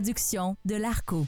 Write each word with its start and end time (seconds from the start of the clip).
production 0.00 0.56
de 0.64 0.76
l'ARCO. 0.76 1.26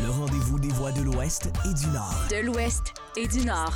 Le 0.00 0.08
rendez-vous 0.08 0.58
des 0.58 0.70
voix 0.70 0.92
de 0.92 1.02
l'Ouest 1.02 1.50
et 1.66 1.74
du 1.74 1.86
Nord. 1.88 2.14
De 2.30 2.36
l'Ouest 2.36 2.94
et 3.18 3.28
du 3.28 3.44
Nord. 3.44 3.74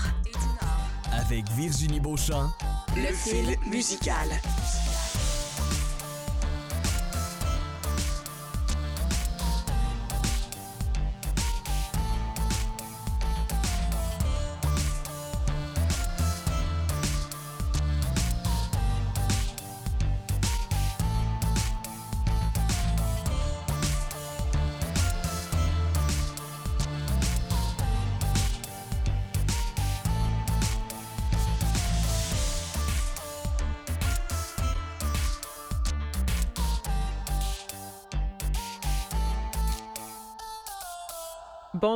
Avec 1.13 1.47
Virginie 1.51 2.01
Beauchamp. 2.01 2.51
Le 2.97 3.13
fil 3.13 3.59
musical. 3.71 4.27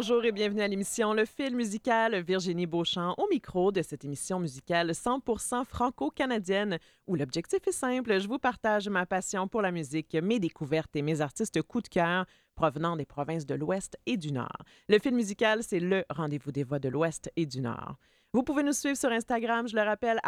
Bonjour 0.01 0.25
et 0.25 0.33
bienvenue 0.33 0.63
à 0.63 0.67
l'émission 0.67 1.13
Le 1.13 1.27
fil 1.27 1.55
musical 1.55 2.23
Virginie 2.23 2.65
Beauchamp 2.65 3.15
au 3.19 3.29
micro 3.29 3.71
de 3.71 3.83
cette 3.83 4.03
émission 4.03 4.41
musicale 4.41 4.93
100% 4.93 5.67
franco-canadienne 5.67 6.79
où 7.07 7.17
l'objectif 7.17 7.59
est 7.69 7.73
simple, 7.73 8.19
je 8.19 8.27
vous 8.27 8.39
partage 8.39 8.89
ma 8.89 9.05
passion 9.05 9.47
pour 9.47 9.61
la 9.61 9.71
musique, 9.71 10.15
mes 10.15 10.41
découvertes 10.41 10.97
et 10.97 11.03
mes 11.03 11.21
artistes 11.21 11.61
coup 11.61 11.83
de 11.83 11.89
cœur 11.89 12.25
provenant 12.55 12.97
des 12.97 13.05
provinces 13.05 13.45
de 13.45 13.55
l'Ouest 13.55 13.99
et 14.07 14.17
du 14.17 14.33
Nord. 14.33 14.63
Le 14.89 14.99
fil 14.99 15.15
musical, 15.15 15.63
c'est 15.63 15.81
le 15.81 16.07
rendez-vous 16.09 16.51
des 16.51 16.65
voix 16.65 16.79
de 16.79 16.89
l'Ouest 16.89 17.31
et 17.37 17.45
du 17.45 17.61
Nord. 17.61 17.99
Vous 18.33 18.45
pouvez 18.45 18.63
nous 18.63 18.73
suivre 18.73 18.97
sur 18.97 19.11
Instagram, 19.11 19.67
je 19.67 19.75
le 19.75 19.83
rappelle, 19.83 20.21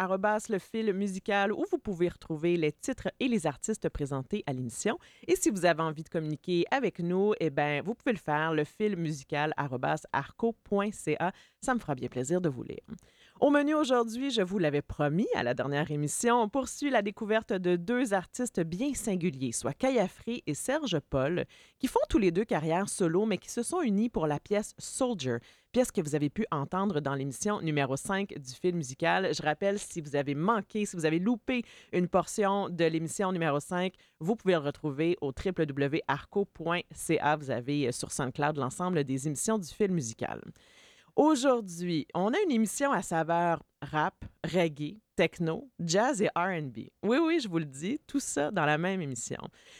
le 0.49 0.59
fil 0.59 0.91
musical, 0.91 1.53
où 1.53 1.63
vous 1.71 1.77
pouvez 1.77 2.09
retrouver 2.09 2.57
les 2.57 2.73
titres 2.73 3.07
et 3.21 3.29
les 3.29 3.47
artistes 3.47 3.87
présentés 3.87 4.43
à 4.45 4.51
l'émission. 4.51 4.99
Et 5.25 5.37
si 5.37 5.49
vous 5.49 5.63
avez 5.63 5.81
envie 5.81 6.03
de 6.03 6.09
communiquer 6.09 6.65
avec 6.69 6.99
nous, 6.99 7.33
eh 7.39 7.49
bien, 7.49 7.81
vous 7.81 7.95
pouvez 7.95 8.11
le 8.11 8.17
faire, 8.17 8.51
le 8.53 8.65
fil 8.65 8.97
musical 8.97 9.53
arco.ca. 9.57 11.31
Ça 11.61 11.73
me 11.73 11.79
fera 11.79 11.95
bien 11.95 12.09
plaisir 12.09 12.41
de 12.41 12.49
vous 12.49 12.63
lire. 12.63 12.83
Au 13.43 13.49
menu 13.49 13.73
aujourd'hui, 13.73 14.31
je 14.31 14.41
vous 14.41 14.57
l'avais 14.57 14.81
promis 14.81 15.27
à 15.35 15.43
la 15.43 15.53
dernière 15.53 15.91
émission, 15.91 16.41
on 16.41 16.47
poursuit 16.47 16.89
la 16.89 17.01
découverte 17.01 17.51
de 17.51 17.75
deux 17.75 18.13
artistes 18.13 18.61
bien 18.61 18.93
singuliers, 18.93 19.51
soit 19.51 19.73
Kayafri 19.73 20.43
et 20.47 20.53
Serge 20.53 20.97
Paul, 21.09 21.43
qui 21.77 21.87
font 21.87 21.99
tous 22.07 22.19
les 22.19 22.31
deux 22.31 22.45
carrière 22.45 22.87
solo, 22.87 23.25
mais 23.25 23.37
qui 23.37 23.51
se 23.51 23.61
sont 23.61 23.81
unis 23.81 24.07
pour 24.07 24.27
la 24.27 24.39
pièce 24.39 24.73
Soldier, 24.77 25.39
pièce 25.73 25.91
que 25.91 25.99
vous 25.99 26.15
avez 26.15 26.29
pu 26.29 26.45
entendre 26.51 27.01
dans 27.01 27.15
l'émission 27.15 27.59
numéro 27.59 27.97
5 27.97 28.29
du 28.29 28.53
film 28.53 28.77
musical. 28.77 29.31
Je 29.35 29.43
rappelle, 29.43 29.77
si 29.77 29.99
vous 29.99 30.15
avez 30.15 30.35
manqué, 30.35 30.85
si 30.85 30.95
vous 30.95 31.05
avez 31.05 31.19
loupé 31.19 31.63
une 31.91 32.07
portion 32.07 32.69
de 32.69 32.85
l'émission 32.85 33.33
numéro 33.33 33.59
5, 33.59 33.93
vous 34.21 34.37
pouvez 34.37 34.53
le 34.53 34.59
retrouver 34.59 35.17
au 35.19 35.33
www.arco.ca. 35.33 37.35
Vous 37.35 37.51
avez 37.51 37.89
euh, 37.89 37.91
sur 37.91 38.09
SoundCloud 38.09 38.55
l'ensemble 38.55 39.03
des 39.03 39.27
émissions 39.27 39.57
du 39.57 39.67
film 39.67 39.95
musical. 39.95 40.41
Aujourd'hui, 41.15 42.07
on 42.15 42.33
a 42.33 42.41
une 42.43 42.51
émission 42.51 42.91
à 42.91 43.03
saveur 43.03 43.61
rap, 43.83 44.25
reggae, 44.43 44.99
techno, 45.15 45.69
jazz 45.79 46.23
et 46.23 46.29
RB. 46.35 46.89
Oui, 47.03 47.17
oui, 47.21 47.39
je 47.39 47.47
vous 47.47 47.59
le 47.59 47.65
dis, 47.65 47.99
tout 48.07 48.19
ça 48.19 48.49
dans 48.49 48.65
la 48.65 48.79
même 48.79 48.99
émission. 48.99 49.37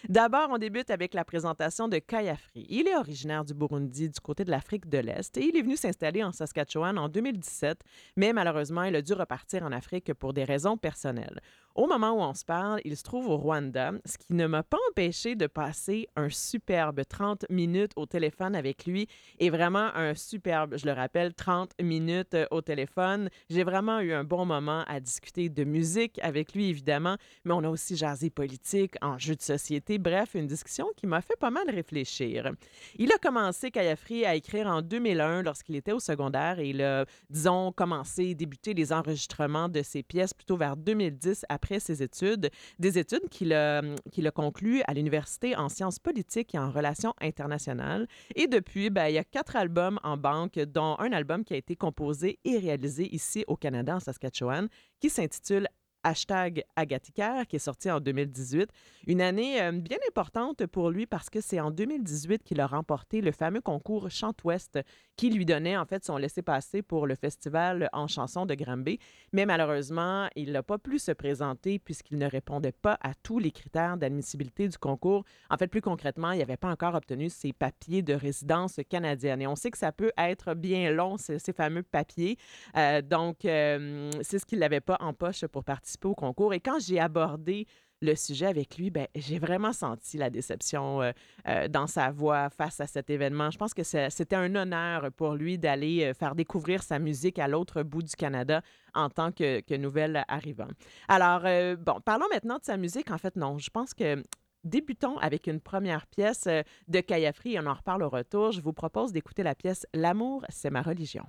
D'abord, 0.07 0.49
on 0.51 0.59
débute 0.59 0.91
avec 0.91 1.15
la 1.15 1.25
présentation 1.25 1.87
de 1.87 1.97
Kayafri. 1.97 2.67
Il 2.69 2.87
est 2.87 2.95
originaire 2.95 3.43
du 3.43 3.55
Burundi, 3.55 4.09
du 4.09 4.19
côté 4.19 4.43
de 4.43 4.51
l'Afrique 4.51 4.87
de 4.87 4.99
l'Est, 4.99 5.35
et 5.37 5.45
il 5.45 5.57
est 5.57 5.63
venu 5.63 5.75
s'installer 5.75 6.23
en 6.23 6.31
Saskatchewan 6.31 6.99
en 6.99 7.09
2017, 7.09 7.81
mais 8.15 8.31
malheureusement, 8.31 8.83
il 8.83 8.95
a 8.95 9.01
dû 9.01 9.13
repartir 9.13 9.63
en 9.63 9.71
Afrique 9.71 10.13
pour 10.13 10.33
des 10.33 10.43
raisons 10.43 10.77
personnelles. 10.77 11.39
Au 11.75 11.87
moment 11.87 12.11
où 12.11 12.21
on 12.21 12.35
se 12.35 12.45
parle, 12.45 12.81
il 12.85 12.95
se 12.95 13.01
trouve 13.01 13.29
au 13.29 13.35
Rwanda, 13.35 13.93
ce 14.05 14.19
qui 14.19 14.33
ne 14.33 14.45
m'a 14.45 14.61
pas 14.61 14.77
empêché 14.91 15.33
de 15.33 15.47
passer 15.47 16.07
un 16.15 16.29
superbe 16.29 17.01
30 17.03 17.49
minutes 17.49 17.93
au 17.95 18.05
téléphone 18.05 18.55
avec 18.55 18.85
lui, 18.85 19.07
et 19.39 19.49
vraiment 19.49 19.89
un 19.95 20.13
superbe, 20.13 20.77
je 20.77 20.85
le 20.85 20.91
rappelle, 20.91 21.33
30 21.33 21.71
minutes 21.81 22.37
au 22.51 22.61
téléphone. 22.61 23.27
J'ai 23.49 23.63
vraiment 23.63 24.01
eu 24.01 24.13
un 24.13 24.23
bon 24.23 24.45
moment 24.45 24.83
à 24.85 24.99
discuter 24.99 25.49
de 25.49 25.63
musique 25.63 26.19
avec 26.21 26.53
lui, 26.53 26.69
évidemment, 26.69 27.17
mais 27.43 27.55
on 27.55 27.63
a 27.63 27.69
aussi 27.69 27.97
jasé 27.97 28.29
politique, 28.29 28.93
enjeux 29.01 29.35
de 29.35 29.41
société, 29.41 29.97
bref, 29.97 30.35
une 30.35 30.45
discussion 30.45 30.85
qui 30.95 31.07
m'a 31.07 31.21
fait 31.21 31.37
pas 31.39 31.49
mal 31.49 31.67
réfléchir. 31.71 32.51
Il 32.99 33.11
a 33.11 33.17
commencé, 33.17 33.71
Kayafri, 33.71 34.25
à 34.25 34.35
écrire 34.35 34.67
en 34.67 34.83
2001 34.83 35.41
lorsqu'il 35.41 35.75
était 35.75 35.91
au 35.91 35.99
secondaire 35.99 36.59
et 36.59 36.69
il 36.69 36.83
a, 36.83 37.05
disons, 37.31 37.71
commencé, 37.71 38.35
débuté 38.35 38.75
les 38.75 38.93
enregistrements 38.93 39.69
de 39.69 39.81
ses 39.81 40.03
pièces 40.03 40.35
plutôt 40.35 40.55
vers 40.55 40.77
2010 40.77 41.47
après 41.49 41.62
ses 41.79 42.03
études, 42.03 42.49
des 42.79 42.97
études 42.99 43.27
qu'il 43.29 43.53
a, 43.53 43.79
a 43.79 44.31
conclues 44.31 44.81
à 44.87 44.93
l'université 44.93 45.55
en 45.55 45.69
sciences 45.69 45.99
politiques 45.99 46.55
et 46.55 46.59
en 46.59 46.71
relations 46.71 47.13
internationales. 47.21 48.07
Et 48.35 48.47
depuis, 48.47 48.89
ben, 48.89 49.07
il 49.07 49.15
y 49.15 49.17
a 49.17 49.23
quatre 49.23 49.55
albums 49.55 49.99
en 50.03 50.17
banque, 50.17 50.59
dont 50.59 50.95
un 50.99 51.11
album 51.11 51.43
qui 51.43 51.53
a 51.53 51.57
été 51.57 51.75
composé 51.75 52.39
et 52.43 52.57
réalisé 52.57 53.13
ici 53.13 53.43
au 53.47 53.55
Canada, 53.55 53.95
en 53.95 53.99
Saskatchewan, 53.99 54.67
qui 54.99 55.09
s'intitule 55.09 55.67
Hashtag 56.03 56.63
Agaticaire, 56.75 57.47
qui 57.47 57.55
est 57.55 57.59
sorti 57.59 57.89
en 57.89 57.99
2018. 57.99 58.69
Une 59.07 59.21
année 59.21 59.61
euh, 59.61 59.71
bien 59.71 59.97
importante 60.07 60.65
pour 60.65 60.89
lui 60.89 61.05
parce 61.05 61.29
que 61.29 61.41
c'est 61.41 61.59
en 61.59 61.71
2018 61.71 62.43
qu'il 62.43 62.59
a 62.59 62.67
remporté 62.67 63.21
le 63.21 63.31
fameux 63.31 63.61
concours 63.61 64.09
Chante-Ouest 64.09 64.79
qui 65.15 65.29
lui 65.29 65.45
donnait 65.45 65.77
en 65.77 65.85
fait 65.85 66.03
son 66.03 66.17
laissez-passer 66.17 66.81
pour 66.81 67.07
le 67.07 67.15
festival 67.15 67.89
en 67.93 68.07
chanson 68.07 68.45
de 68.45 68.55
Granby. 68.55 68.99
Mais 69.31 69.45
malheureusement, 69.45 70.27
il 70.35 70.51
n'a 70.51 70.63
pas 70.63 70.77
pu 70.77 70.99
se 70.99 71.11
présenter 71.11 71.79
puisqu'il 71.79 72.17
ne 72.17 72.27
répondait 72.27 72.71
pas 72.71 72.97
à 73.01 73.13
tous 73.13 73.39
les 73.39 73.51
critères 73.51 73.97
d'admissibilité 73.97 74.67
du 74.67 74.77
concours. 74.77 75.23
En 75.49 75.57
fait, 75.57 75.67
plus 75.67 75.81
concrètement, 75.81 76.31
il 76.31 76.39
n'avait 76.39 76.57
pas 76.57 76.69
encore 76.69 76.95
obtenu 76.95 77.29
ses 77.29 77.53
papiers 77.53 78.01
de 78.01 78.13
résidence 78.13 78.79
canadienne. 78.89 79.41
Et 79.41 79.47
on 79.47 79.55
sait 79.55 79.71
que 79.71 79.77
ça 79.77 79.91
peut 79.91 80.11
être 80.17 80.53
bien 80.53 80.91
long, 80.91 81.17
ces, 81.17 81.39
ces 81.39 81.53
fameux 81.53 81.83
papiers. 81.83 82.37
Euh, 82.75 83.01
donc, 83.01 83.45
euh, 83.45 84.09
c'est 84.21 84.39
ce 84.39 84.45
qu'il 84.45 84.59
n'avait 84.59 84.81
pas 84.81 84.97
en 84.99 85.13
poche 85.13 85.45
pour 85.47 85.63
participer 85.63 85.92
au 86.03 86.15
concours. 86.15 86.53
Et 86.53 86.59
quand 86.59 86.79
j'ai 86.79 86.99
abordé 86.99 87.67
le 88.03 88.15
sujet 88.15 88.45
avec 88.45 88.77
lui, 88.77 88.91
ben, 88.91 89.07
j'ai 89.15 89.39
vraiment 89.39 89.73
senti 89.73 90.17
la 90.17 90.29
déception 90.29 91.01
euh, 91.01 91.11
euh, 91.47 91.67
dans 91.67 91.87
sa 91.87 92.11
voix 92.11 92.49
face 92.49 92.79
à 92.79 92.87
cet 92.87 93.09
événement. 93.09 93.49
Je 93.49 93.57
pense 93.57 93.73
que 93.73 93.83
c'était 93.83 94.35
un 94.35 94.53
honneur 94.55 95.11
pour 95.13 95.35
lui 95.35 95.57
d'aller 95.57 96.03
euh, 96.03 96.13
faire 96.13 96.35
découvrir 96.35 96.83
sa 96.83 96.99
musique 96.99 97.39
à 97.39 97.47
l'autre 97.47 97.81
bout 97.81 98.03
du 98.03 98.15
Canada 98.15 98.61
en 98.93 99.09
tant 99.09 99.31
que, 99.31 99.61
que 99.61 99.75
nouvel 99.75 100.23
arrivant. 100.27 100.67
Alors, 101.07 101.41
bon, 101.77 101.99
parlons 102.03 102.27
maintenant 102.31 102.57
de 102.57 102.63
sa 102.63 102.77
musique. 102.77 103.09
En 103.09 103.17
fait, 103.17 103.35
non, 103.35 103.57
je 103.57 103.69
pense 103.69 103.93
que 103.93 104.21
Débutons 104.63 105.17
avec 105.17 105.47
une 105.47 105.59
première 105.59 106.07
pièce 106.07 106.47
de 106.87 107.01
Kayafri 107.01 107.59
on 107.59 107.65
en 107.65 107.73
reparle 107.73 108.01
au 108.01 108.09
retour. 108.09 108.53
Je 108.53 108.61
vous 108.61 108.71
propose 108.71 109.11
d'écouter 109.11 109.43
la 109.43 109.55
pièce 109.55 109.85
L'amour, 109.93 110.45
c'est 110.47 110.69
ma 110.69 110.81
religion. 110.81 111.25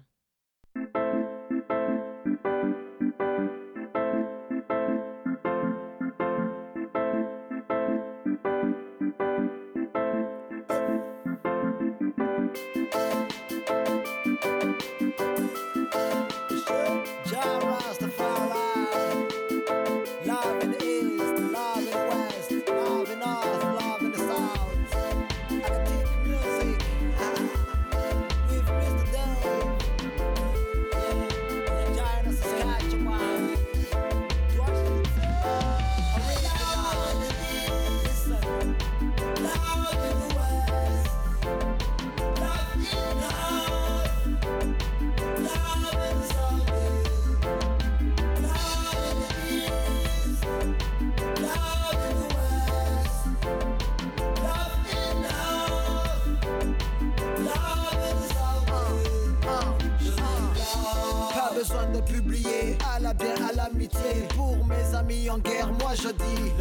Je 65.97 66.09
dis. 66.09 66.53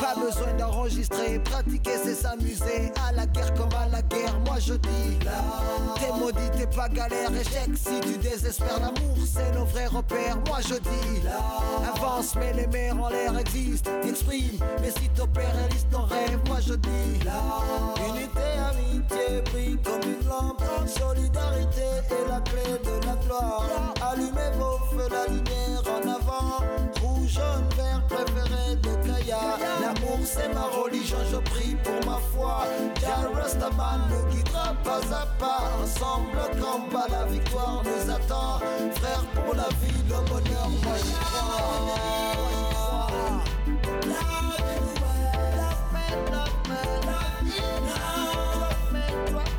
Pas 0.00 0.14
besoin 0.14 0.52
d'enregistrer, 0.58 1.38
pratiquer 1.40 1.96
c'est 2.04 2.14
s'amuser. 2.14 2.92
À 3.08 3.12
la 3.12 3.26
guerre 3.26 3.52
comme 3.54 3.72
à 3.78 3.88
la 3.88 4.02
guerre, 4.02 4.38
moi 4.46 4.56
je 4.58 4.74
dis. 4.74 5.18
T'es 5.96 6.12
maudit, 6.18 6.50
t'es 6.56 6.66
pas 6.66 6.88
galère, 6.88 7.30
échec. 7.34 7.70
Si 7.74 8.00
tu 8.00 8.18
désespères 8.18 8.80
L'amour 8.80 9.16
c'est 9.26 9.52
nos 9.54 9.64
vrais 9.64 9.86
repères, 9.86 10.38
moi 10.46 10.58
je 10.62 10.74
dis. 10.74 11.22
Avance 11.94 12.34
mais 12.36 12.52
les 12.52 12.66
mers 12.66 13.00
en 13.00 13.08
l'air 13.08 13.36
existent. 13.38 13.90
Exprime, 14.06 14.58
mais 14.80 14.90
si 14.90 15.08
t'opères 15.10 15.54
réalise 15.54 15.86
ton 15.90 16.02
rêve, 16.02 16.38
moi 16.46 16.58
je 16.60 16.74
dis. 16.74 17.20
Unité, 18.08 18.50
amitié, 18.70 19.42
brille 19.52 19.78
comme 19.84 20.02
une 20.02 20.28
lampe. 20.28 20.62
Solidarité 20.86 21.82
est 22.10 22.28
la 22.28 22.40
clé 22.40 22.78
de 22.84 23.06
la 23.06 23.16
gloire. 23.26 23.94
Allumez 24.10 24.50
vos 24.58 24.78
feux, 24.90 25.08
la 25.10 25.26
lumière 25.26 25.82
en 25.86 26.08
avant 26.08 26.64
jaune, 27.30 27.68
vert, 27.76 28.02
préféré 28.08 28.76
de 28.76 28.92
Kaya. 29.06 29.58
L'amour 29.80 30.18
c'est 30.24 30.52
ma 30.52 30.66
religion, 30.82 31.18
je 31.30 31.36
prie 31.50 31.76
pour 31.84 32.00
ma 32.10 32.18
foi. 32.32 32.64
Jah 33.00 33.28
Rastaman 33.34 34.00
nous 34.10 34.34
guidera 34.34 34.74
pas 34.84 35.00
à 35.14 35.26
pas 35.38 35.70
Ensemble 35.82 36.38
combat, 36.60 37.06
la 37.10 37.24
victoire 37.26 37.82
nous 37.84 38.10
attend. 38.10 38.60
Frère 38.94 39.24
pour 39.34 39.54
la 39.54 39.68
vie, 39.80 40.02
le 40.08 40.20
bonheur, 40.28 40.68
moi 40.84 40.96
j'y 41.04 41.12
crois. 41.12 42.20
Pas 49.32 49.50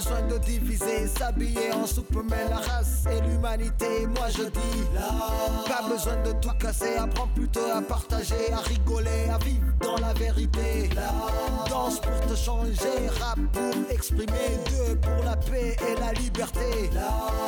besoin 0.00 0.22
de 0.22 0.38
diviser, 0.38 1.06
s'habiller 1.06 1.72
en 1.74 1.86
soupe, 1.86 2.24
mais 2.24 2.48
la 2.48 2.56
race 2.56 3.04
et 3.10 3.20
l'humanité, 3.20 4.06
moi 4.06 4.28
je 4.30 4.44
dis 4.44 4.84
Pas 5.66 5.88
besoin 5.88 6.16
de 6.24 6.32
tout 6.40 6.56
casser, 6.58 6.96
apprends 6.96 7.28
plutôt 7.34 7.70
à 7.74 7.82
partager, 7.82 8.50
à 8.52 8.58
rigoler, 8.58 9.28
à 9.32 9.36
vivre 9.44 9.66
dans 9.80 9.96
la 9.96 10.12
vérité. 10.14 10.88
Danse 11.68 12.00
pour 12.00 12.20
te 12.26 12.34
changer, 12.34 13.08
rap 13.20 13.38
pour 13.52 13.90
exprimer, 13.90 14.48
deux 14.70 14.96
pour 14.96 15.24
la 15.24 15.36
paix 15.36 15.76
et 15.86 16.00
la 16.00 16.12
liberté. 16.12 16.90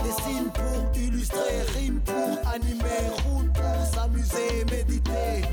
Dessine 0.04 0.50
pour 0.52 1.00
illustrer, 1.00 1.62
rime 1.78 2.00
pour 2.00 2.38
animer, 2.52 3.02
route 3.24 3.52
pour 3.54 3.94
s'amuser, 3.94 4.64
méditer. 4.70 5.48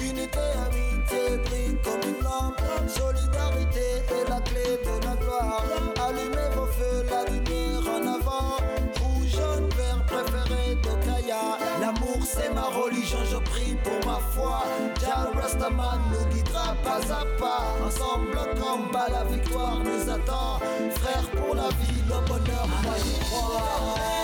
Unité, 0.00 0.38
Allumez 6.10 6.50
vos 6.56 6.66
feux, 6.66 7.04
la 7.08 7.24
lumière 7.30 7.82
en 7.86 8.04
avant. 8.14 8.56
Rouge, 9.00 9.30
jaune, 9.30 9.68
vert, 9.76 10.04
préféré 10.06 10.74
de 10.74 11.06
Kaya. 11.06 11.56
L'amour 11.80 12.18
c'est 12.24 12.52
ma 12.52 12.62
religion, 12.62 13.18
je 13.30 13.36
prie 13.36 13.76
pour 13.84 14.10
ma 14.10 14.18
foi. 14.18 14.64
Jah 15.00 15.30
Rastaman 15.40 16.00
nous 16.10 16.34
guidera 16.34 16.74
pas 16.82 17.00
à 17.14 17.24
pas. 17.38 17.76
Ensemble 17.86 18.38
combat, 18.60 19.06
la 19.08 19.22
victoire 19.24 19.78
nous 19.84 20.10
attend. 20.10 20.58
Frère 20.96 21.30
pour 21.30 21.54
la 21.54 21.68
vie, 21.68 22.02
le 22.08 22.26
bonheur, 22.26 22.66
moi 22.82 22.94
j'y 23.04 24.19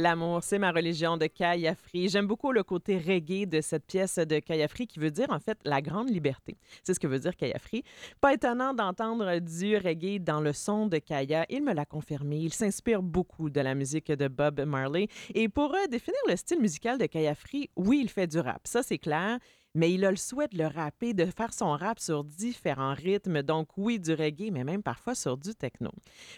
L'amour, 0.00 0.44
c'est 0.44 0.60
ma 0.60 0.70
religion 0.70 1.16
de 1.16 1.26
Kayafri. 1.26 2.08
J'aime 2.08 2.28
beaucoup 2.28 2.52
le 2.52 2.62
côté 2.62 2.98
reggae 2.98 3.46
de 3.46 3.60
cette 3.60 3.84
pièce 3.84 4.14
de 4.14 4.38
Kayafri 4.38 4.86
qui 4.86 5.00
veut 5.00 5.10
dire 5.10 5.26
en 5.30 5.40
fait 5.40 5.58
la 5.64 5.82
grande 5.82 6.08
liberté. 6.08 6.56
C'est 6.84 6.94
ce 6.94 7.00
que 7.00 7.08
veut 7.08 7.18
dire 7.18 7.34
Kayafri. 7.34 7.82
Pas 8.20 8.32
étonnant 8.32 8.74
d'entendre 8.74 9.40
du 9.40 9.76
reggae 9.76 10.20
dans 10.20 10.40
le 10.40 10.52
son 10.52 10.86
de 10.86 10.98
Kaya. 10.98 11.46
Il 11.50 11.64
me 11.64 11.72
l'a 11.74 11.84
confirmé. 11.84 12.36
Il 12.36 12.54
s'inspire 12.54 13.02
beaucoup 13.02 13.50
de 13.50 13.60
la 13.60 13.74
musique 13.74 14.12
de 14.12 14.28
Bob 14.28 14.60
Marley. 14.60 15.08
Et 15.34 15.48
pour 15.48 15.74
euh, 15.74 15.88
définir 15.90 16.20
le 16.28 16.36
style 16.36 16.60
musical 16.60 16.96
de 16.96 17.06
Kayafri, 17.06 17.68
oui, 17.74 17.98
il 18.00 18.08
fait 18.08 18.28
du 18.28 18.38
rap. 18.38 18.68
Ça, 18.68 18.84
c'est 18.84 18.98
clair 18.98 19.40
mais 19.78 19.92
il 19.92 20.04
a 20.04 20.10
le 20.10 20.16
souhait 20.16 20.48
de 20.48 20.58
le 20.58 20.66
rapper, 20.66 21.14
de 21.14 21.24
faire 21.24 21.54
son 21.54 21.70
rap 21.70 22.00
sur 22.00 22.24
différents 22.24 22.94
rythmes, 22.94 23.42
donc 23.42 23.68
oui, 23.76 24.00
du 24.00 24.12
reggae, 24.12 24.50
mais 24.50 24.64
même 24.64 24.82
parfois 24.82 25.14
sur 25.14 25.36
du 25.36 25.54
techno. 25.54 25.92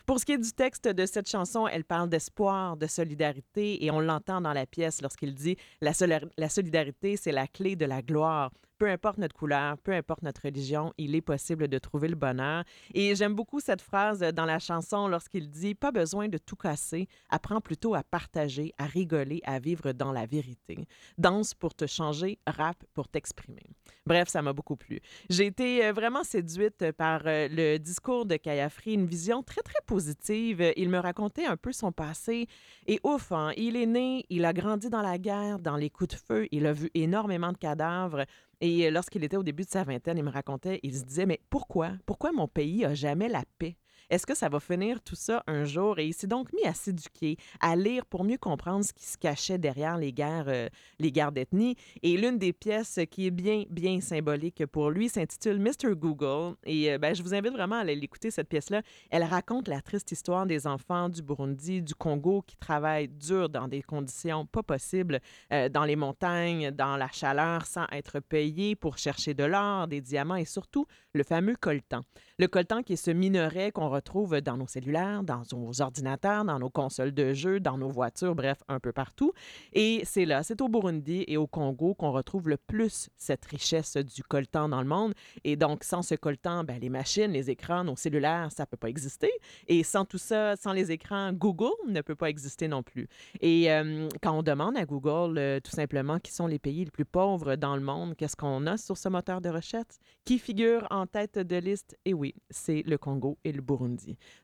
Pour 0.05 0.21
ce 0.21 0.27
qui 0.27 0.33
est 0.33 0.39
du 0.39 0.53
texte 0.53 0.87
de 0.87 1.07
cette 1.07 1.29
chanson, 1.29 1.67
elle 1.67 1.85
parle 1.85 2.11
d'espoir, 2.11 2.77
de 2.77 2.87
solidarité, 2.87 3.83
et 3.83 3.91
on 3.91 4.01
l'entend 4.01 4.43
dans 4.43 4.53
la 4.53 4.67
pièce 4.67 5.01
lorsqu'il 5.01 5.35
dit 5.35 5.57
la, 5.81 5.93
la 6.37 6.49
solidarité, 6.51 7.17
c'est 7.17 7.33
la 7.33 7.47
clé 7.47 7.77
de 7.77 7.87
la 7.87 8.03
gloire 8.03 8.51
peu 8.81 8.89
importe 8.89 9.19
notre 9.19 9.37
couleur, 9.37 9.77
peu 9.77 9.93
importe 9.93 10.23
notre 10.23 10.41
religion, 10.47 10.95
il 10.97 11.15
est 11.15 11.21
possible 11.21 11.69
de 11.69 11.77
trouver 11.77 12.09
le 12.09 12.17
bonheur. 12.17 12.65
Et 12.95 13.15
j'aime 13.15 13.35
beaucoup 13.35 13.61
cette 13.61 13.83
phrase 13.83 14.21
dans 14.21 14.47
la 14.47 14.59
chanson 14.59 15.07
lorsqu'il 15.07 15.51
dit 15.51 15.75
Pas 15.75 15.93
besoin 15.93 16.29
de 16.29 16.39
tout 16.39 16.57
casser, 16.57 17.07
apprends 17.29 17.61
plutôt 17.61 17.95
à 17.95 18.03
partager, 18.03 18.73
à 18.79 18.87
rigoler, 18.87 19.43
à 19.45 19.59
vivre 19.59 19.93
dans 19.93 20.13
la 20.13 20.25
vérité. 20.25 20.89
Danse 21.19 21.53
pour 21.53 21.75
te 21.75 21.87
changer, 21.87 22.39
rap 22.47 22.83
pour 22.95 23.07
t'exprimer. 23.07 23.67
Bref, 24.07 24.29
ça 24.29 24.41
m'a 24.41 24.55
beaucoup 24.55 24.77
plu. 24.77 25.01
J'ai 25.29 25.47
été 25.47 25.85
euh, 25.85 25.93
vraiment 25.93 26.25
séduite 26.25 26.91
par 26.93 27.21
euh, 27.27 27.49
le 27.51 27.77
discours 27.77 28.25
de 28.25 28.37
Kayafri, 28.37 28.95
une 28.95 29.07
vision 29.07 29.43
très, 29.43 29.61
très 29.61 29.81
positive. 29.87 30.73
Il 30.77 30.89
me 30.89 30.99
racontait 30.99 31.45
un 31.45 31.59
peu 31.59 31.71
son 31.71 31.93
passé. 31.93 32.47
Et 32.87 32.99
ouf, 33.05 33.31
hein, 33.31 33.53
il 33.59 33.77
est 33.77 33.87
né, 33.87 34.25
il 34.31 34.47
a 34.47 34.55
grandi 34.55 34.89
dans 34.89 35.03
la 35.03 35.19
guerre, 35.19 35.59
dans 35.59 35.77
les 35.77 35.91
coups 35.91 36.17
de 36.17 36.21
feu, 36.21 36.49
il 36.51 36.67
a 36.67 36.73
vu 36.73 36.91
énormément 36.95 37.53
de 37.53 37.59
cadavres. 37.59 38.25
Et 38.61 38.87
euh, 38.87 38.91
lorsqu'il 38.91 39.25
était 39.25 39.37
au 39.37 39.43
début 39.43 39.65
de 39.65 39.71
sa 39.71 39.85
vingtaine, 39.85 40.19
il 40.19 40.25
me 40.25 40.31
racontait, 40.31 40.81
il 40.83 40.95
se 40.97 41.05
disait, 41.05 41.27
mais 41.27 41.41
pourquoi? 41.51 41.93
Pourquoi 42.07 42.33
mon 42.33 42.49
pays 42.49 42.85
a 42.85 42.95
jamais 42.95 43.29
la 43.29 43.43
paix? 43.59 43.77
Est-ce 44.11 44.27
que 44.27 44.35
ça 44.35 44.49
va 44.49 44.59
finir 44.59 45.01
tout 45.01 45.15
ça 45.15 45.45
un 45.47 45.65
jour? 45.65 46.01
Et 46.01 46.07
il 46.07 46.13
s'est 46.13 46.27
donc 46.27 46.53
mis 46.53 46.65
à 46.65 46.75
s'éduquer, 46.75 47.37
à 47.61 47.77
lire 47.77 48.05
pour 48.05 48.25
mieux 48.25 48.39
comprendre 48.39 48.85
ce 48.85 48.93
qui 48.93 49.05
se 49.05 49.17
cachait 49.17 49.57
derrière 49.57 49.97
les 49.97 50.13
guerres, 50.13 50.49
euh, 50.49 50.69
les 50.99 51.13
guerres 51.13 51.31
d'ethnie. 51.31 51.77
Et 52.03 52.17
l'une 52.17 52.37
des 52.37 52.53
pièces 52.53 52.99
qui 53.09 53.29
est 53.29 53.31
bien, 53.31 53.63
bien 53.71 54.01
symbolique 54.01 54.67
pour 54.67 54.91
lui 54.91 55.09
s'intitule 55.09 55.61
Mr. 55.61 55.95
Google. 55.95 56.57
Et 56.65 56.93
euh, 56.93 56.99
ben, 56.99 57.15
je 57.15 57.23
vous 57.23 57.35
invite 57.35 57.53
vraiment 57.53 57.77
à 57.77 57.81
aller 57.81 57.95
l'écouter, 57.95 58.33
cette 58.33 58.49
pièce-là. 58.49 58.83
Elle 59.11 59.23
raconte 59.23 59.69
la 59.69 59.81
triste 59.81 60.11
histoire 60.11 60.45
des 60.45 60.67
enfants 60.67 61.09
du 61.09 61.23
Burundi, 61.23 61.81
du 61.81 61.95
Congo, 61.95 62.43
qui 62.45 62.57
travaillent 62.57 63.07
dur 63.07 63.49
dans 63.49 63.69
des 63.69 63.83
conditions 63.83 64.45
pas 64.45 64.65
possibles, 64.65 65.21
euh, 65.53 65.69
dans 65.69 65.85
les 65.85 65.95
montagnes, 65.95 66.73
dans 66.73 66.97
la 66.97 67.13
chaleur, 67.13 67.65
sans 67.65 67.87
être 67.93 68.19
payés 68.19 68.75
pour 68.75 68.99
chercher 68.99 69.35
de 69.35 69.45
l'or, 69.45 69.87
des 69.87 70.01
diamants 70.01 70.35
et 70.35 70.45
surtout 70.45 70.87
le 71.13 71.23
fameux 71.23 71.55
coltan. 71.55 72.01
Le 72.41 72.49
coltan 72.49 72.83
qui 72.83 72.95
est 72.95 72.97
ce 72.97 73.13
minerai 73.13 73.71
qu'on 73.71 73.89
retrouve 74.01 74.41
dans 74.41 74.57
nos 74.57 74.67
cellulaires, 74.67 75.23
dans 75.23 75.43
nos 75.53 75.83
ordinateurs, 75.83 76.45
dans 76.45 76.59
nos 76.59 76.71
consoles 76.71 77.13
de 77.13 77.35
jeux, 77.35 77.61
dans 77.61 77.77
nos 77.77 77.91
voitures, 77.91 78.35
bref, 78.35 78.59
un 78.69 78.81
peu 78.81 78.93
partout. 78.93 79.33
Et 79.75 80.01
c'est 80.05 80.25
là, 80.25 80.43
c'est 80.43 80.61
au 80.63 80.69
Burundi 80.69 81.25
et 81.29 81.37
au 81.37 81.47
Congo 81.47 81.95
qu'on 81.95 82.13
retrouve 82.13 82.49
le 82.49 82.57
plus 82.57 83.11
cette 83.17 83.45
richesse 83.45 83.97
du 83.99 84.23
coltan 84.23 84.69
dans 84.71 84.81
le 84.81 84.89
monde. 84.89 85.13
Et 85.45 85.57
donc, 85.57 85.85
sans 85.85 86.03
ce 86.03 86.15
coltan, 86.15 86.65
ben, 86.65 86.81
les 86.81 86.89
machines, 86.89 87.31
les 87.31 87.51
écrans, 87.51 87.85
nos 87.85 87.97
cellulaires, 87.97 88.51
ça 88.51 88.63
ne 88.63 88.67
peut 88.67 88.79
pas 88.79 88.89
exister. 88.89 89.31
Et 89.69 89.83
sans 89.85 90.07
tout 90.07 90.19
ça, 90.19 90.57
sans 90.57 90.73
les 90.73 90.91
écrans, 90.91 91.33
Google 91.33 91.77
ne 91.89 92.01
peut 92.01 92.17
pas 92.17 92.31
exister 92.31 92.69
non 92.69 92.83
plus. 92.83 93.07
Et 93.41 93.71
euh, 93.71 94.09
quand 94.23 94.33
on 94.33 94.43
demande 94.43 94.77
à 94.79 94.87
Google, 94.87 95.37
euh, 95.39 95.61
tout 95.61 95.73
simplement, 95.73 96.19
qui 96.19 96.33
sont 96.33 96.47
les 96.47 96.59
pays 96.59 96.85
les 96.87 96.91
plus 96.91 97.05
pauvres 97.05 97.57
dans 97.57 97.77
le 97.77 97.83
monde, 97.83 98.17
qu'est-ce 98.17 98.37
qu'on 98.37 98.67
a 98.67 98.79
sur 98.79 98.97
ce 98.97 99.09
moteur 99.11 99.43
de 99.43 99.51
recherche? 99.51 99.97
Qui 100.25 100.39
figure 100.39 100.87
en 100.91 101.07
tête 101.07 101.39
de 101.39 101.57
liste? 101.57 101.99
Et 102.07 102.15
oui, 102.15 102.35
c'est 102.49 102.83
le 102.87 102.97
Congo 102.97 103.37
et 103.45 103.53
le 103.53 103.61
Burundi. 103.61 103.90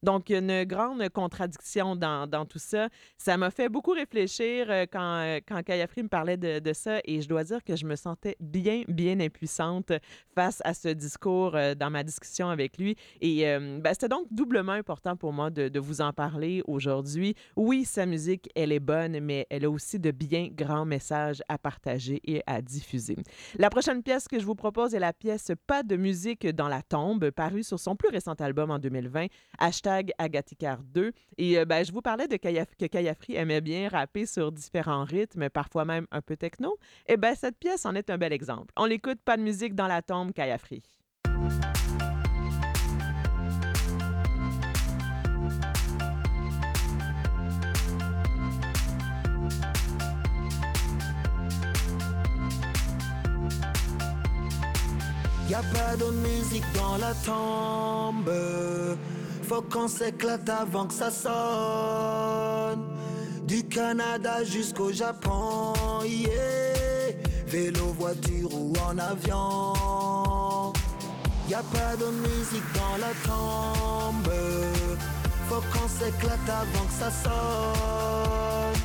Donc, 0.03 0.31
une 0.31 0.65
grande 0.65 1.09
contradiction 1.11 1.97
dans, 1.97 2.47
tout 2.49 2.59
ça. 2.59 2.89
Ça 3.19 3.37
m'a 3.37 3.51
fait 3.51 3.69
beaucoup 3.69 3.93
réfléchir 3.93 4.67
euh, 4.71 4.85
quand, 4.91 5.21
euh, 5.21 5.41
quand 5.47 5.63
Kayafri 5.63 6.03
me 6.03 6.09
parlait 6.09 6.37
de, 6.37 6.73
ça 6.73 7.01
et 7.05 7.21
je 7.21 7.29
dois 7.29 7.45
dire 7.45 7.65
que 7.65 7.77
je 7.77 7.87
me 7.87 7.97
sentais 7.97 8.37
bien, 8.41 8.83
bien 8.89 9.19
impuissante 9.21 9.93
face 10.35 10.61
à 10.65 10.75
ce 10.75 10.89
discours 10.89 11.55
euh, 11.55 11.75
dans 11.75 11.91
ma 11.91 12.05
discussion 12.05 12.49
avec 12.49 12.79
lui. 12.79 12.97
Et 13.21 13.45
ben, 13.45 13.93
c'était 13.93 14.09
donc 14.09 14.27
doublement 14.31 14.73
important 14.73 15.17
pour 15.17 15.33
moi 15.33 15.51
de 15.51 15.79
vous 15.79 16.01
en 16.01 16.13
parler 16.13 16.63
aujourd'hui. 16.67 17.35
Oui, 17.57 17.85
sa 17.85 18.07
musique, 18.07 18.49
elle 18.55 18.73
est 18.73 18.81
bonne, 18.81 19.21
mais 19.21 19.47
elle 19.51 19.65
a 19.65 19.71
aussi 19.71 19.99
de 19.99 20.11
bien 20.11 20.49
grands 20.53 20.85
messages 20.85 21.43
à 21.49 21.59
partager 21.59 22.21
et 22.25 22.43
à 22.47 22.61
diffuser. 22.61 23.17
La 23.59 23.71
prochaine 23.71 24.03
pièce 24.03 24.29
que 24.29 24.39
je 24.39 24.45
vous 24.45 24.55
propose 24.55 24.95
est 24.95 24.99
la 24.99 25.13
pièce 25.13 25.53
Pas 25.67 25.83
de 25.83 25.97
musique 25.97 26.47
dans 26.47 26.69
la 26.69 26.83
tombe, 26.83 27.31
parue 27.31 27.63
sur 27.63 27.79
son 27.79 27.97
plus 27.97 28.09
récent 28.09 28.35
album 28.41 28.71
en 28.71 28.79
2020, 28.79 29.27
hashtag 29.59 30.13
Agatikar 30.19 30.79
2. 30.83 31.13
Et 31.39 31.59
euh, 31.59 31.65
ben, 31.65 31.85
je 31.85 31.93
vous 31.93 32.03
parlais 32.03 32.29
de 32.29 32.37
que 32.37 32.87
Kayafri 32.87 33.37
aimait 33.37 33.61
bien 33.61 33.89
rapper 33.89 34.27
sur 34.27 34.53
différents 34.53 35.05
rythmes, 35.05 35.49
parfois 35.51 35.85
même 35.85 36.07
un 36.11 36.21
peu 36.21 36.37
techno. 36.37 36.79
Et 37.07 37.17
ben 37.17 37.35
cette 37.35 37.59
pièce 37.59 37.87
en 37.87 37.95
est 37.95 38.11
un 38.11 38.19
bel 38.19 38.33
exemple. 38.33 38.73
On 38.77 38.85
l'écoute 38.85 39.21
Pas 39.25 39.37
de 39.37 39.43
musique 39.43 39.75
dans 39.75 39.89
la 39.89 40.03
tombe, 40.03 40.33
Kayafri. 40.33 40.83
Y 55.49 55.55
a 55.55 55.63
pas 55.63 55.97
de 55.97 56.11
musique 56.11 56.65
dans 56.75 56.97
la 56.97 57.15
tombe. 57.15 58.29
Faut 59.49 59.63
qu'on 59.63 59.87
s'éclate 59.87 60.49
avant 60.49 60.87
que 60.87 60.95
ça 60.95 61.09
sonne. 61.09 62.85
Du 63.47 63.63
Canada 63.69 64.43
jusqu'au 64.43 64.91
Japon, 64.91 65.73
yeah. 66.05 67.15
Vélo, 67.47 67.95
voiture 67.97 68.53
ou 68.53 68.73
en 68.85 68.99
avion. 68.99 70.73
Y 71.49 71.55
a 71.55 71.63
pas 71.63 71.95
de 71.97 72.07
musique 72.07 72.65
dans 72.75 72.97
la 72.99 73.13
tombe. 73.25 74.35
Faut 75.49 75.63
qu'on 75.73 75.89
s'éclate 75.89 76.49
avant 76.49 76.87
que 76.87 76.93
ça 76.99 77.11
sonne. 77.13 78.83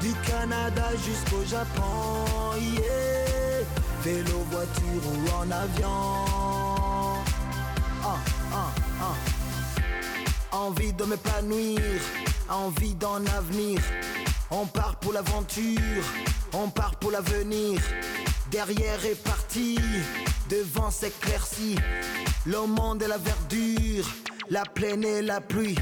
Du 0.00 0.14
Canada 0.30 0.90
jusqu'au 1.04 1.44
Japon, 1.44 2.54
yeah. 2.60 3.64
Vélo, 4.04 4.46
voiture 4.52 5.02
ou 5.12 5.42
en 5.42 5.50
avion. 5.50 6.27
Envie 10.68 10.92
de 10.92 11.04
m'épanouir, 11.04 11.80
envie 12.50 12.94
d'un 12.94 13.24
avenir. 13.38 13.80
On 14.50 14.66
part 14.66 14.96
pour 14.96 15.14
l'aventure, 15.14 16.04
on 16.52 16.68
part 16.68 16.96
pour 16.96 17.10
l'avenir. 17.10 17.80
Derrière 18.50 19.02
est 19.06 19.22
parti, 19.24 19.78
devant 20.50 20.90
s'éclaircit. 20.90 21.76
Le 22.44 22.66
monde 22.66 23.02
et 23.02 23.06
la 23.06 23.16
verdure, 23.16 24.06
la 24.50 24.64
plaine 24.66 25.04
et 25.04 25.22
la 25.22 25.40
pluie. 25.40 25.78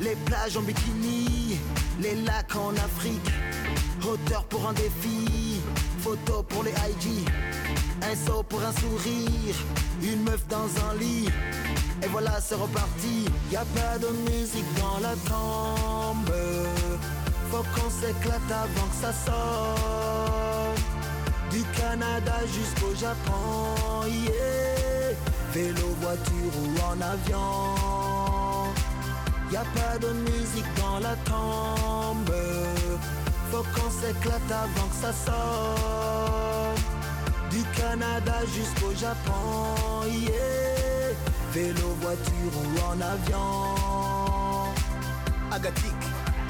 Les 0.00 0.16
plages 0.26 0.56
en 0.56 0.62
bikini, 0.62 1.56
les 2.00 2.16
lacs 2.16 2.56
en 2.56 2.70
Afrique. 2.70 3.30
Hauteur 4.04 4.42
pour 4.46 4.68
un 4.68 4.72
défi, 4.72 5.60
photo 6.00 6.42
pour 6.42 6.64
les 6.64 6.72
IG. 6.72 7.24
Un 8.02 8.16
saut 8.26 8.42
pour 8.42 8.64
un 8.64 8.72
sourire, 8.72 9.54
une 10.02 10.24
meuf 10.24 10.44
dans 10.48 10.68
un 10.90 10.94
lit. 10.98 11.28
Et 12.02 12.06
voilà, 12.08 12.40
c'est 12.40 12.54
reparti. 12.54 13.26
Y 13.50 13.56
a 13.56 13.64
pas 13.74 13.98
de 13.98 14.08
musique 14.30 14.66
dans 14.80 14.98
la 15.00 15.14
tombe. 15.28 16.34
Faut 17.50 17.64
qu'on 17.74 17.90
s'éclate 17.90 18.50
avant 18.50 18.86
que 18.88 18.96
ça 19.00 19.12
sorte. 19.12 20.80
Du 21.50 21.62
Canada 21.80 22.34
jusqu'au 22.46 22.94
Japon, 22.94 24.06
yeah. 24.06 25.16
Vélo, 25.52 25.96
voiture 26.02 26.52
ou 26.62 26.68
en 26.86 27.00
avion. 27.00 27.74
Y 29.50 29.56
a 29.56 29.64
pas 29.74 29.98
de 29.98 30.12
musique 30.12 30.74
dans 30.76 30.98
la 30.98 31.16
tombe. 31.24 32.34
Faut 33.50 33.64
qu'on 33.74 33.90
s'éclate 33.90 34.50
avant 34.50 34.88
que 34.88 34.96
ça 35.00 35.12
sorte. 35.12 36.82
Du 37.50 37.62
Canada 37.80 38.40
jusqu'au 38.54 38.92
Japon, 38.94 40.04
yeah. 40.06 40.67
Vélo, 41.52 41.94
voiture 42.00 42.52
ou 42.56 42.92
en 42.92 43.00
avion. 43.00 44.74
Agatik, 45.50 45.94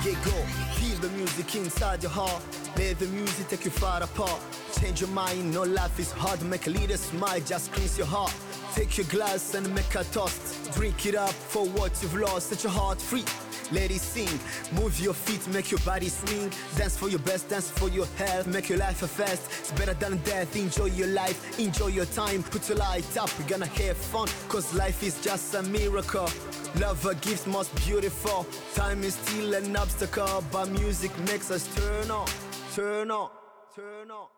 Diego, 0.03 0.37
feel 0.75 0.99
the 1.01 1.09
music 1.17 1.55
inside 1.55 2.03
your 2.03 2.11
heart. 2.11 2.43
Let 2.77 2.99
the 2.99 3.07
music 3.07 3.49
take 3.49 3.65
you 3.65 3.71
far 3.71 4.03
apart. 4.03 4.41
Change 4.81 5.01
your 5.01 5.11
mind, 5.11 5.53
no 5.53 5.63
life 5.63 5.99
is 5.99 6.13
hard. 6.13 6.43
Make 6.43 6.67
a 6.67 6.71
little 6.71 6.97
smile, 6.97 7.41
just 7.41 7.73
cleanse 7.73 7.97
your 7.97 8.09
heart. 8.09 8.35
Take 8.75 8.97
your 8.99 9.07
glass 9.07 9.55
and 9.55 9.73
make 9.75 9.95
a 9.95 10.05
toast. 10.05 10.73
Drink 10.75 11.07
it 11.07 11.15
up 11.15 11.33
for 11.33 11.65
what 11.67 11.93
you've 12.03 12.15
lost. 12.15 12.49
Set 12.51 12.65
your 12.65 12.73
heart 12.73 13.01
free. 13.01 13.25
Let 13.71 13.91
it 13.91 14.01
sing. 14.01 14.39
Move 14.73 14.99
your 14.99 15.15
feet, 15.15 15.47
make 15.53 15.71
your 15.71 15.81
body 15.81 16.09
swing. 16.09 16.51
Dance 16.77 16.97
for 16.97 17.09
your 17.09 17.19
best, 17.21 17.49
dance 17.49 17.71
for 17.71 17.89
your 17.89 18.07
health. 18.17 18.47
Make 18.47 18.69
your 18.69 18.79
life 18.79 19.03
a 19.03 19.09
fest. 19.09 19.43
It's 19.61 19.73
better 19.73 19.95
than 19.95 20.17
death. 20.19 20.57
Enjoy 20.57 20.87
your 20.87 21.09
life, 21.09 21.59
enjoy 21.59 21.89
your 21.89 22.07
time. 22.07 22.43
Put 22.43 22.69
your 22.69 22.79
light 22.79 23.17
up, 23.17 23.31
we're 23.39 23.49
gonna 23.49 23.67
have 23.67 23.97
fun. 23.97 24.29
Cause 24.49 24.75
life 24.75 25.03
is 25.03 25.21
just 25.21 25.55
a 25.55 25.63
miracle. 25.63 26.29
Love 26.77 27.05
a 27.07 27.15
gift 27.17 27.47
most 27.47 27.75
beautiful. 27.85 28.47
Time 28.75 29.03
is 29.03 29.15
still 29.15 29.55
an 29.55 29.77
obstacle, 29.77 30.45
but 30.51 30.69
music 30.71 31.11
makes 31.21 31.51
us 31.51 31.67
turn 31.75 32.11
on, 32.11 32.27
turn 32.75 33.11
on, 33.11 33.31
turn 33.75 34.11
on. 34.11 34.29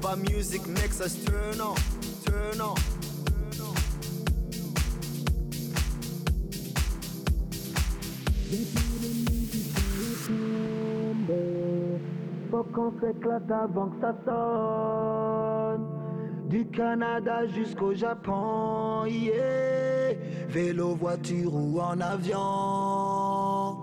But 0.00 0.16
music 0.18 0.66
makes 0.66 1.00
us 1.00 1.24
turn 1.24 1.60
on, 1.60 1.76
turn 2.24 2.60
on. 2.60 2.97
Faut 12.50 12.64
qu'on 12.72 12.92
s'éclate 12.98 13.50
avant 13.50 13.88
que 13.88 14.00
ça 14.00 14.14
sonne. 14.24 15.86
Du 16.48 16.66
Canada 16.68 17.46
jusqu'au 17.46 17.92
Japon, 17.92 19.04
yeah. 19.04 20.14
Vélo, 20.48 20.94
voiture 20.94 21.54
ou 21.54 21.78
en 21.78 22.00
avion. 22.00 23.76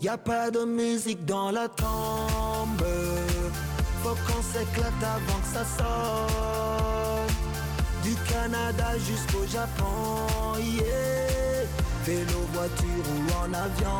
Y 0.00 0.08
a 0.08 0.16
pas 0.16 0.50
de 0.50 0.64
musique 0.64 1.26
dans 1.26 1.50
la 1.50 1.68
tombe. 1.68 2.86
Faut 4.02 4.16
qu'on 4.26 4.42
s'éclate 4.42 4.94
avant 5.02 5.40
que 5.40 5.46
ça 5.46 5.64
sonne. 5.76 7.34
Du 8.02 8.14
Canada 8.32 8.96
jusqu'au 8.96 9.44
Japon, 9.46 10.56
yeah. 10.58 11.19
Vélo, 12.04 12.48
voiture 12.52 13.04
ou 13.14 13.32
en 13.44 13.52
avion. 13.52 13.96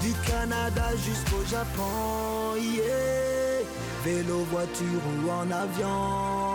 Du 0.00 0.12
Canada 0.30 0.90
jusqu'au 1.04 1.44
Japon, 1.50 2.54
yeah. 2.56 3.64
Vélo, 4.04 4.44
voiture 4.50 5.02
ou 5.24 5.30
en 5.30 5.50
avion. 5.50 6.47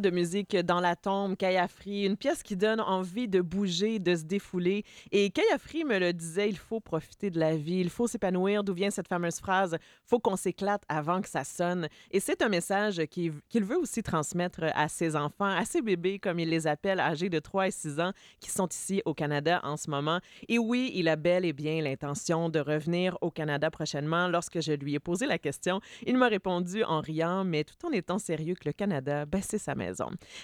De 0.00 0.08
musique 0.08 0.56
dans 0.56 0.80
la 0.80 0.96
tombe, 0.96 1.36
Kayafri, 1.36 2.06
une 2.06 2.16
pièce 2.16 2.42
qui 2.42 2.56
donne 2.56 2.80
envie 2.80 3.28
de 3.28 3.42
bouger, 3.42 3.98
de 3.98 4.16
se 4.16 4.22
défouler. 4.22 4.84
Et 5.10 5.28
Kayafri 5.28 5.84
me 5.84 5.98
le 5.98 6.14
disait, 6.14 6.48
il 6.48 6.56
faut 6.56 6.80
profiter 6.80 7.28
de 7.28 7.38
la 7.38 7.56
vie, 7.56 7.80
il 7.80 7.90
faut 7.90 8.06
s'épanouir. 8.06 8.64
D'où 8.64 8.72
vient 8.72 8.90
cette 8.90 9.08
fameuse 9.08 9.38
phrase 9.38 9.76
faut 10.06 10.18
qu'on 10.18 10.36
s'éclate 10.36 10.82
avant 10.88 11.20
que 11.20 11.28
ça 11.28 11.44
sonne. 11.44 11.88
Et 12.10 12.20
c'est 12.20 12.40
un 12.40 12.48
message 12.48 13.04
qu'il 13.10 13.34
qu'il 13.50 13.64
veut 13.64 13.76
aussi 13.76 14.02
transmettre 14.02 14.64
à 14.74 14.88
ses 14.88 15.14
enfants, 15.14 15.44
à 15.44 15.66
ses 15.66 15.82
bébés, 15.82 16.18
comme 16.18 16.38
il 16.38 16.48
les 16.48 16.66
appelle, 16.66 16.98
âgés 16.98 17.28
de 17.28 17.38
3 17.38 17.68
et 17.68 17.70
6 17.70 18.00
ans, 18.00 18.12
qui 18.40 18.50
sont 18.50 18.68
ici 18.68 19.02
au 19.04 19.12
Canada 19.12 19.60
en 19.62 19.76
ce 19.76 19.90
moment. 19.90 20.20
Et 20.48 20.58
oui, 20.58 20.90
il 20.94 21.06
a 21.08 21.16
bel 21.16 21.44
et 21.44 21.52
bien 21.52 21.82
l'intention 21.82 22.48
de 22.48 22.60
revenir 22.60 23.18
au 23.20 23.30
Canada 23.30 23.70
prochainement. 23.70 24.28
Lorsque 24.28 24.60
je 24.62 24.72
lui 24.72 24.94
ai 24.94 25.00
posé 25.00 25.26
la 25.26 25.38
question, 25.38 25.80
il 26.06 26.16
m'a 26.16 26.28
répondu 26.28 26.82
en 26.82 27.00
riant, 27.00 27.44
mais 27.44 27.64
tout 27.64 27.86
en 27.86 27.90
étant 27.90 28.18
sérieux 28.18 28.54
que 28.54 28.68
le 28.68 28.72
Canada, 28.72 29.26
ben, 29.26 29.42
c'est 29.42 29.58
sa 29.58 29.74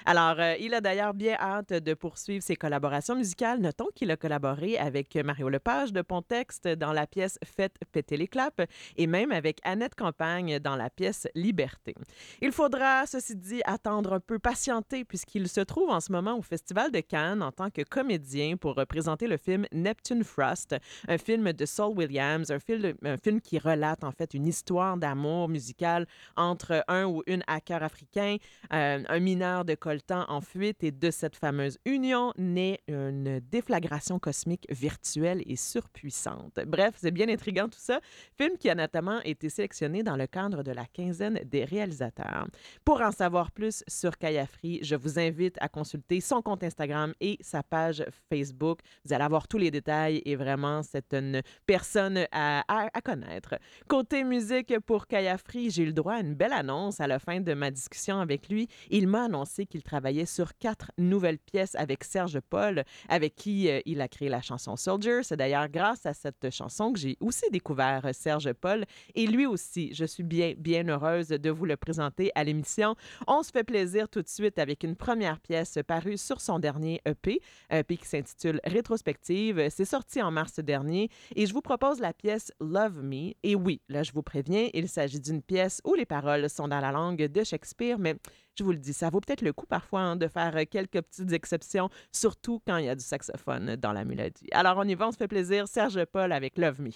Alors, 0.07 0.37
euh, 0.39 0.55
il 0.61 0.75
a 0.75 0.81
d'ailleurs 0.81 1.15
bien 1.15 1.37
hâte 1.39 1.73
de 1.73 1.95
poursuivre 1.95 2.43
ses 2.43 2.57
collaborations 2.57 3.15
musicales. 3.15 3.61
Notons 3.61 3.89
qu'il 3.95 4.11
a 4.11 4.17
collaboré 4.17 4.79
avec 4.79 5.15
Mario 5.17 5.49
Lepage 5.49 5.93
de 5.93 6.03
Pontexte 6.03 6.69
dans 6.69 6.93
la 6.93 7.07
pièce 7.07 7.39
Faites 7.45 7.77
péter 7.93 8.17
les 8.17 8.29
claps 8.29 8.65
et 8.97 9.07
même 9.07 9.33
avec 9.33 9.61
Annette 9.65 9.95
Campagne 9.95 10.59
dans 10.59 10.77
la 10.77 10.91
pièce 10.91 11.27
Liberté. 11.35 11.95
Il 12.41 12.53
faudra, 12.53 13.07
ceci 13.07 13.37
dit, 13.37 13.61
attendre 13.65 14.15
un 14.15 14.21
peu, 14.21 14.39
patienter, 14.39 15.05
puisqu'il 15.05 15.49
se 15.49 15.61
trouve 15.61 15.91
en 15.91 16.01
ce 16.01 16.13
moment 16.13 16.37
au 16.39 16.43
Festival 16.43 16.91
de 16.91 17.01
Cannes 17.01 17.43
en 17.43 17.53
tant 17.53 17.71
que 17.71 17.83
comédien 17.83 18.57
pour 18.57 18.75
représenter 18.75 19.27
le 19.27 19.37
film 19.37 19.67
Neptune 19.73 20.25
Frost, 20.25 20.77
un 21.07 21.19
film 21.19 21.53
de 21.53 21.67
Saul 21.67 21.97
Williams, 21.97 22.51
un 22.51 22.59
film, 22.59 22.95
un 23.05 23.17
film 23.17 23.41
qui 23.41 23.59
relate 23.59 24.05
en 24.05 24.13
fait 24.13 24.35
une 24.35 24.47
histoire 24.47 24.97
d'amour 24.97 25.49
musical 25.49 26.07
entre 26.37 26.85
un 26.89 27.05
ou 27.07 27.23
une 27.27 27.43
hacker 27.47 27.83
africain, 27.83 28.37
euh, 28.73 29.03
un 29.09 29.21
de 29.37 29.75
coltan 29.75 30.25
en 30.29 30.41
fuite 30.41 30.83
et 30.83 30.91
de 30.91 31.11
cette 31.11 31.37
fameuse 31.37 31.79
union 31.85 32.33
naît 32.39 32.81
une 32.89 33.41
déflagration 33.41 34.19
cosmique 34.19 34.67
virtuelle 34.71 35.43
et 35.47 35.57
surpuissante. 35.57 36.59
Bref, 36.67 36.95
c'est 36.97 37.11
bien 37.11 37.29
intriguant 37.29 37.69
tout 37.69 37.79
ça. 37.79 38.01
Film 38.39 38.57
qui 38.57 38.71
a 38.71 38.75
notamment 38.75 39.21
été 39.23 39.51
sélectionné 39.51 40.03
dans 40.03 40.17
le 40.17 40.27
cadre 40.27 40.63
de 40.63 40.73
la 40.73 40.87
quinzaine 40.87 41.41
des 41.45 41.65
réalisateurs. 41.65 42.47
Pour 42.85 43.03
en 43.03 43.11
savoir 43.11 43.53
plus 43.53 43.85
sur 43.87 44.17
Kayafri, 44.17 44.81
je 44.83 44.97
vous 44.97 45.19
invite 45.19 45.57
à 45.61 45.69
consulter 45.69 46.21
son 46.21 46.41
compte 46.41 46.65
Instagram 46.65 47.13
et 47.21 47.37
sa 47.43 47.63
page 47.63 48.05
Facebook. 48.31 48.81
Vous 49.05 49.13
allez 49.13 49.25
avoir 49.25 49.47
tous 49.47 49.59
les 49.59 49.71
détails 49.71 50.23
et 50.25 50.37
vraiment, 50.37 50.83
c'est 50.83 51.13
une 51.13 51.43
personne 51.67 52.27
à, 52.33 52.65
à, 52.69 53.01
connaître. 53.03 53.57
Côté 53.89 54.25
musique 54.25 54.79
pour 54.81 55.07
Kayafri, 55.07 55.71
j'ai 55.71 55.83
eu 55.83 55.87
le 55.87 55.93
droit 55.93 56.15
à 56.15 56.21
une 56.21 56.35
belle 56.35 56.55
annonce 56.55 57.01
à 57.01 57.07
la 57.07 57.19
fin 57.19 57.41
de 57.41 57.53
ma 57.53 57.71
discussion 57.71 58.21
avec 58.21 58.49
lui. 58.49 58.69
Il 58.91 59.07
m'a 59.07 59.18
annoncé 59.25 59.67
qu'il 59.67 59.83
travaillait 59.83 60.27
sur 60.27 60.57
quatre 60.59 60.93
nouvelles 60.99 61.39
pièces 61.39 61.75
avec 61.75 62.05
Serge 62.05 62.41
Paul, 62.41 62.85
avec 63.09 63.35
qui 63.35 63.69
euh, 63.69 63.81
il 63.87 64.01
a 64.01 64.09
créé 64.09 64.29
la 64.29 64.41
chanson 64.41 64.77
Soldier. 64.77 65.23
C'est 65.23 65.37
d'ailleurs 65.37 65.69
grâce 65.69 66.07
à 66.07 66.15
cette 66.15 66.51
chanson 66.51 66.93
que 66.93 66.99
j'ai 66.99 67.17
aussi 67.21 67.51
découvert 67.51 68.05
euh, 68.05 68.13
Serge 68.13 68.53
Paul. 68.53 68.85
Et 69.15 69.27
lui 69.27 69.47
aussi, 69.47 69.95
je 69.95 70.05
suis 70.05 70.23
bien, 70.23 70.55
bien 70.57 70.89
heureuse 70.89 71.29
de 71.29 71.51
vous 71.51 71.65
le 71.65 71.77
présenter 71.77 72.31
à 72.35 72.45
l'émission. 72.45 72.95
On 73.27 73.43
se 73.43 73.51
fait 73.51 73.65
plaisir 73.65 74.09
tout 74.09 74.23
de 74.23 74.29
suite 74.29 74.59
avec 74.59 74.85
une 74.85 74.97
première 74.97 75.41
pièce 75.41 75.79
parue 75.87 76.19
sur 76.19 76.41
son 76.41 76.59
dernier 76.59 77.01
EP, 77.07 77.41
EP 77.71 77.97
qui 77.97 78.07
s'intitule 78.07 78.61
Rétrospective. 78.65 79.69
C'est 79.71 79.85
sorti 79.85 80.23
en 80.23 80.31
mars 80.31 80.61
dernier 80.61 81.09
et 81.35 81.47
je 81.47 81.53
vous 81.53 81.61
propose 81.61 82.01
la 82.01 82.13
pièce 82.13 82.53
Love 82.61 83.03
Me. 83.03 83.33
Et 83.43 83.55
oui, 83.55 83.81
là, 83.89 84.03
je 84.03 84.13
vous 84.13 84.23
préviens, 84.23 84.69
il 84.75 84.89
s'agit 84.89 85.21
d'une 85.21 85.43
pièce 85.43 85.81
où 85.85 85.95
les 85.95 86.07
paroles 86.07 86.49
sont 86.49 86.69
dans 86.69 86.81
la 86.81 86.93
langue 86.93 87.27
de 87.27 87.45
Shakespeare, 87.45 87.99
mais 87.99 88.17
je 88.59 88.65
vous 88.65 88.73
le 88.73 88.79
dis, 88.79 88.93
ça 88.93 89.09
vaut 89.11 89.21
peut-être 89.21 89.43
le 89.43 89.53
coup 89.53 89.67
parfois 89.67 90.01
hein, 90.01 90.17
de 90.17 90.27
faire 90.27 90.55
quelques 90.69 91.01
petites 91.01 91.33
exceptions, 91.33 91.89
surtout 92.13 92.61
quand 92.67 92.77
il 92.79 92.87
y 92.87 92.89
a 92.89 92.95
du 92.95 93.05
saxophone 93.05 93.77
dans 93.77 93.93
la 93.93 94.05
mélodie. 94.05 94.49
Alors, 94.53 94.79
on 94.79 94.85
y 94.85 94.95
va, 94.95 95.09
on 95.09 95.13
se 95.13 95.17
fait 95.17 95.29
plaisir. 95.29 95.69
Serge 95.69 96.05
Paul 96.07 96.33
avec 96.33 96.59
Love 96.59 96.81
Me. 96.81 96.91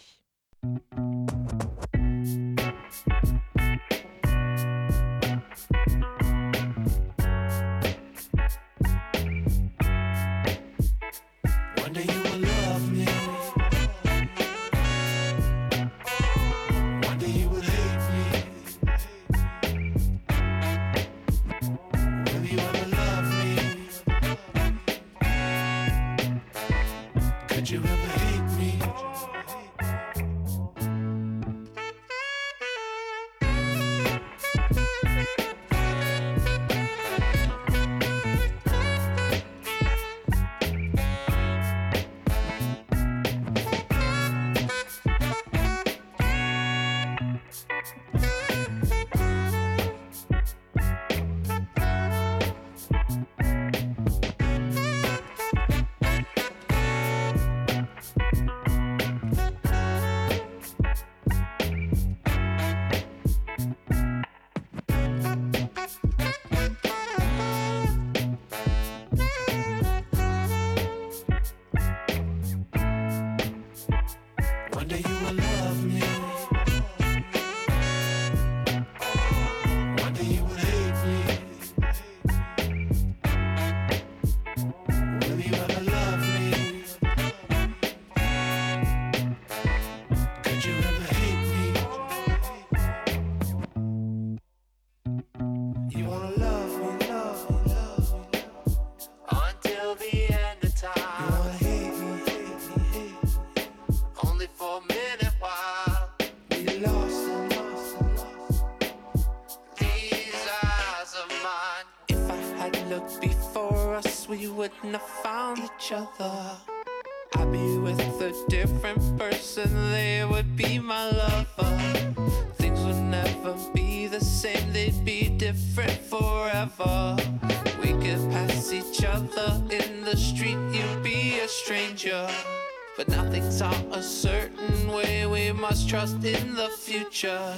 Trust 136.03 136.25
in 136.25 136.55
the 136.57 136.69
future. 136.69 137.55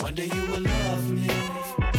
One 0.00 0.14
day 0.14 0.26
you 0.26 0.42
will 0.50 0.62
love 0.62 1.10
me. 1.10 1.95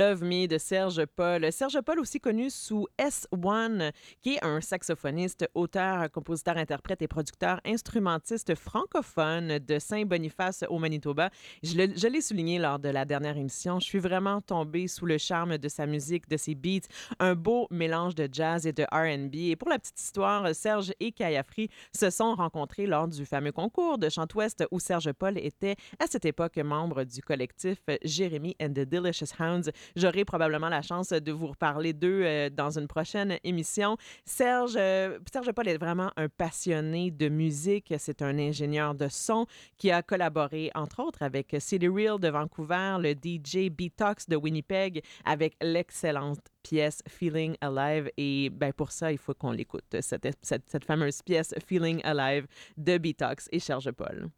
Love 0.00 0.24
Me 0.24 0.46
de 0.46 0.56
Serge 0.56 1.04
Paul. 1.04 1.52
Serge 1.52 1.78
Paul, 1.82 2.00
aussi 2.00 2.20
connu 2.20 2.48
sous 2.48 2.86
S1, 2.98 3.92
qui 4.22 4.36
est 4.36 4.42
un 4.42 4.62
saxophoniste, 4.62 5.46
auteur, 5.52 6.10
compositeur, 6.10 6.56
interprète 6.56 7.02
et 7.02 7.06
producteur 7.06 7.60
instrumentiste 7.66 8.54
francophone 8.54 9.58
de 9.58 9.78
Saint-Boniface 9.78 10.64
au 10.70 10.78
Manitoba. 10.78 11.28
Je 11.62 12.08
l'ai 12.08 12.20
souligné 12.22 12.58
lors 12.58 12.78
de 12.78 12.88
la 12.88 13.04
dernière 13.04 13.36
émission. 13.36 13.78
Je 13.78 13.84
suis 13.84 13.98
vraiment 13.98 14.40
tombée 14.40 14.88
sous 14.88 15.04
le 15.04 15.18
charme 15.18 15.58
de 15.58 15.68
sa 15.68 15.84
musique, 15.84 16.26
de 16.30 16.38
ses 16.38 16.54
beats, 16.54 16.88
un 17.18 17.34
beau 17.34 17.66
mélange 17.70 18.14
de 18.14 18.26
jazz 18.32 18.66
et 18.66 18.72
de 18.72 18.84
RB. 18.84 19.34
Et 19.34 19.56
pour 19.56 19.68
la 19.68 19.78
petite 19.78 20.00
histoire, 20.00 20.54
Serge 20.54 20.94
et 21.00 21.12
Kayafri 21.12 21.68
se 21.94 22.08
sont 22.08 22.34
rencontrés 22.36 22.86
lors 22.86 23.06
du 23.06 23.26
fameux 23.26 23.52
concours 23.52 23.98
de 23.98 24.08
Chant 24.08 24.28
Ouest 24.34 24.64
où 24.70 24.80
Serge 24.80 25.12
Paul 25.12 25.36
était 25.36 25.76
à 25.98 26.06
cette 26.06 26.24
époque 26.24 26.56
membre 26.56 27.04
du 27.04 27.20
collectif 27.20 27.80
Jérémy 28.02 28.56
and 28.62 28.70
the 28.70 28.88
Delicious 28.88 29.34
Hounds. 29.38 29.70
J'aurai 29.96 30.24
probablement 30.24 30.68
la 30.68 30.82
chance 30.82 31.10
de 31.10 31.32
vous 31.32 31.48
reparler 31.48 31.92
d'eux 31.92 32.22
euh, 32.24 32.50
dans 32.50 32.78
une 32.78 32.86
prochaine 32.86 33.38
émission. 33.44 33.96
Serge, 34.24 34.74
euh, 34.76 35.18
Serge 35.32 35.52
Paul 35.52 35.68
est 35.68 35.78
vraiment 35.78 36.10
un 36.16 36.28
passionné 36.28 37.10
de 37.10 37.28
musique. 37.28 37.92
C'est 37.98 38.22
un 38.22 38.38
ingénieur 38.38 38.94
de 38.94 39.08
son 39.08 39.46
qui 39.76 39.90
a 39.90 40.02
collaboré, 40.02 40.70
entre 40.74 41.02
autres, 41.02 41.22
avec 41.22 41.56
City 41.58 41.88
Real 41.88 42.18
de 42.18 42.28
Vancouver, 42.28 42.96
le 43.00 43.12
DJ 43.12 43.70
Beatox 43.70 44.28
de 44.28 44.36
Winnipeg, 44.36 45.02
avec 45.24 45.56
l'excellente 45.62 46.40
pièce 46.62 47.02
Feeling 47.08 47.56
Alive. 47.60 48.10
Et 48.16 48.50
ben, 48.50 48.72
pour 48.72 48.92
ça, 48.92 49.12
il 49.12 49.18
faut 49.18 49.34
qu'on 49.34 49.52
l'écoute, 49.52 49.96
cette, 50.00 50.28
cette, 50.42 50.84
fameuse 50.84 51.22
pièce 51.22 51.54
Feeling 51.66 52.00
Alive 52.04 52.46
de 52.76 52.98
Beatox 52.98 53.48
et 53.52 53.60
Serge 53.60 53.90
Paul. 53.92 54.30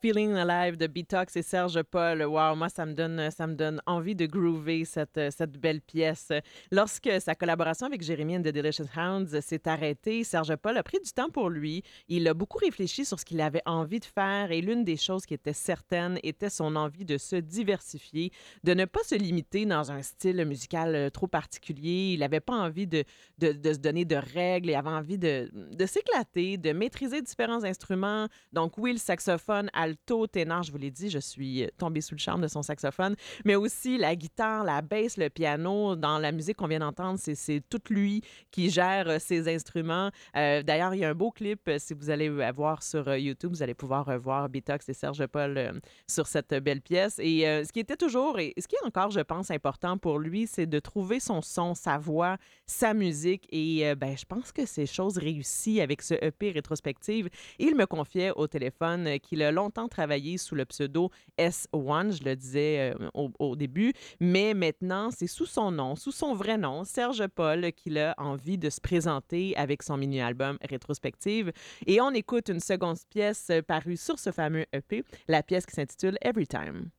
Feeling 0.00 0.34
Alive 0.34 0.76
de 0.76 0.86
Betox 0.86 1.36
et 1.36 1.42
Serge 1.42 1.82
Paul. 1.82 2.22
Wow, 2.22 2.54
moi, 2.54 2.68
ça 2.68 2.84
me 2.84 2.92
donne, 2.92 3.30
ça 3.30 3.46
me 3.46 3.54
donne 3.54 3.80
envie 3.86 4.14
de 4.14 4.26
groover 4.26 4.84
cette, 4.84 5.20
cette 5.30 5.58
belle 5.58 5.80
pièce. 5.80 6.32
Lorsque 6.70 7.10
sa 7.20 7.34
collaboration 7.34 7.86
avec 7.86 8.02
Jérémy 8.02 8.36
and 8.36 8.42
the 8.42 8.48
Delicious 8.48 8.88
Hounds 8.96 9.40
s'est 9.40 9.66
arrêtée, 9.66 10.22
Serge 10.22 10.54
Paul 10.56 10.76
a 10.76 10.82
pris 10.82 10.98
du 10.98 11.10
temps 11.12 11.30
pour 11.30 11.48
lui. 11.48 11.82
Il 12.08 12.28
a 12.28 12.34
beaucoup 12.34 12.58
réfléchi 12.58 13.04
sur 13.04 13.18
ce 13.18 13.24
qu'il 13.24 13.40
avait 13.40 13.62
envie 13.64 14.00
de 14.00 14.04
faire 14.04 14.52
et 14.52 14.60
l'une 14.60 14.84
des 14.84 14.96
choses 14.96 15.24
qui 15.24 15.34
était 15.34 15.54
certaine 15.54 16.18
était 16.22 16.50
son 16.50 16.76
envie 16.76 17.04
de 17.04 17.16
se 17.16 17.36
diversifier, 17.36 18.30
de 18.64 18.74
ne 18.74 18.84
pas 18.84 19.02
se 19.02 19.14
limiter 19.14 19.64
dans 19.64 19.90
un 19.90 20.02
style 20.02 20.44
musical 20.44 20.94
euh, 20.94 21.10
trop 21.10 21.26
particulier. 21.26 22.12
Il 22.12 22.20
n'avait 22.20 22.40
pas 22.40 22.54
envie 22.54 22.86
de, 22.86 23.04
de, 23.38 23.72
se 23.72 23.78
donner 23.78 24.04
de 24.04 24.16
règles, 24.16 24.70
il 24.70 24.74
avait 24.74 24.88
envie 24.88 25.18
de, 25.18 25.50
de 25.54 25.86
s'éclater, 25.86 26.58
de 26.58 26.72
maîtriser 26.72 27.22
différents 27.22 27.64
instruments. 27.64 28.28
Donc, 28.52 28.76
oui, 28.76 28.92
le 28.92 28.98
saxophone 28.98 29.70
à 29.72 29.85
alto, 29.86 30.26
ténor, 30.26 30.62
je 30.62 30.72
vous 30.72 30.78
l'ai 30.78 30.90
dit, 30.90 31.10
je 31.10 31.18
suis 31.18 31.66
tombée 31.78 32.00
sous 32.00 32.14
le 32.14 32.20
charme 32.20 32.40
de 32.40 32.48
son 32.48 32.62
saxophone, 32.62 33.14
mais 33.44 33.54
aussi 33.54 33.98
la 33.98 34.14
guitare, 34.14 34.64
la 34.64 34.82
basse, 34.82 35.16
le 35.16 35.30
piano. 35.30 35.96
Dans 35.96 36.18
la 36.18 36.32
musique 36.32 36.56
qu'on 36.56 36.66
vient 36.66 36.80
d'entendre, 36.80 37.18
c'est 37.22 37.62
tout 37.68 37.82
lui 37.90 38.22
qui 38.50 38.70
gère 38.70 39.20
ses 39.20 39.48
instruments. 39.52 40.10
D'ailleurs, 40.34 40.94
il 40.94 41.00
y 41.00 41.04
a 41.04 41.10
un 41.10 41.14
beau 41.14 41.30
clip, 41.30 41.70
si 41.78 41.94
vous 41.94 42.10
allez 42.10 42.28
voir 42.52 42.82
sur 42.82 43.14
YouTube, 43.16 43.50
vous 43.50 43.62
allez 43.62 43.74
pouvoir 43.74 44.18
voir 44.18 44.48
Bitox 44.48 44.88
et 44.88 44.94
Serge 44.94 45.26
Paul 45.26 45.80
sur 46.08 46.26
cette 46.26 46.54
belle 46.54 46.80
pièce. 46.80 47.18
Et 47.18 47.42
ce 47.42 47.72
qui 47.72 47.80
était 47.80 47.96
toujours, 47.96 48.38
et 48.38 48.54
ce 48.58 48.66
qui 48.66 48.76
est 48.76 48.86
encore, 48.86 49.10
je 49.10 49.20
pense, 49.20 49.50
important 49.50 49.98
pour 49.98 50.18
lui, 50.18 50.46
c'est 50.46 50.66
de 50.66 50.78
trouver 50.78 51.20
son 51.20 51.42
son, 51.42 51.74
sa 51.74 51.98
voix, 51.98 52.38
sa 52.66 52.94
musique. 52.94 53.46
Et 53.50 53.94
ben, 53.94 54.16
je 54.16 54.24
pense 54.24 54.52
que 54.52 54.66
c'est 54.66 54.86
chose 54.86 55.18
réussie 55.18 55.80
avec 55.80 56.02
ce 56.02 56.14
EP 56.14 56.50
rétrospective. 56.50 57.28
Il 57.58 57.76
me 57.76 57.86
confiait 57.86 58.32
au 58.32 58.46
téléphone 58.46 59.18
qu'il 59.20 59.42
a 59.42 59.52
longtemps 59.52 59.75
travaillé 59.88 60.38
sous 60.38 60.54
le 60.54 60.64
pseudo 60.64 61.10
S1, 61.38 62.18
je 62.18 62.24
le 62.24 62.34
disais 62.34 62.94
au, 63.14 63.30
au, 63.38 63.56
début, 63.56 63.92
mais 64.20 64.54
maintenant, 64.54 65.10
c'est 65.10 65.26
sous 65.26 65.46
son 65.46 65.70
nom, 65.70 65.94
sous 65.96 66.12
son 66.12 66.34
vrai 66.34 66.58
nom, 66.58 66.84
Serge 66.84 67.26
Paul, 67.28 67.72
qu'il 67.72 67.98
a 67.98 68.14
envie 68.18 68.58
de 68.58 68.70
se 68.70 68.80
présenter 68.80 69.54
avec 69.56 69.82
son 69.82 69.96
mini-album 69.96 70.58
rétrospective. 70.68 71.52
Et 71.86 72.00
on 72.00 72.10
écoute 72.10 72.48
une 72.48 72.60
seconde 72.60 72.96
pièce 73.10 73.50
parue 73.66 73.96
sur 73.96 74.18
ce 74.18 74.32
fameux 74.32 74.66
EP, 74.72 75.04
la 75.28 75.42
pièce 75.42 75.66
qui 75.66 75.74
s'intitule 75.74 76.16
Every 76.22 76.46
Time. 76.46 76.90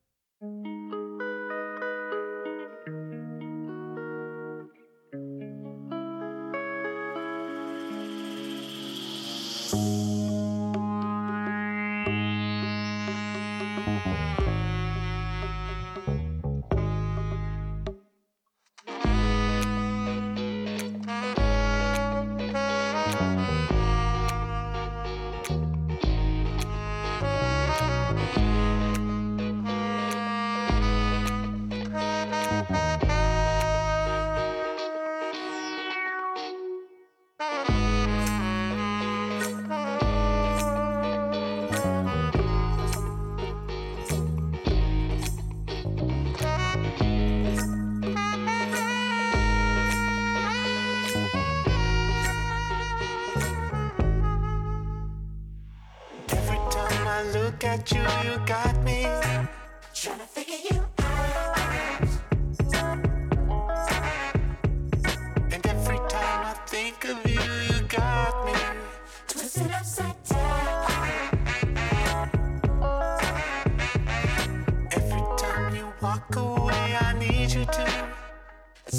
Bye. 23.38 23.77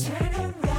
Turn 0.08 0.54
around. 0.62 0.77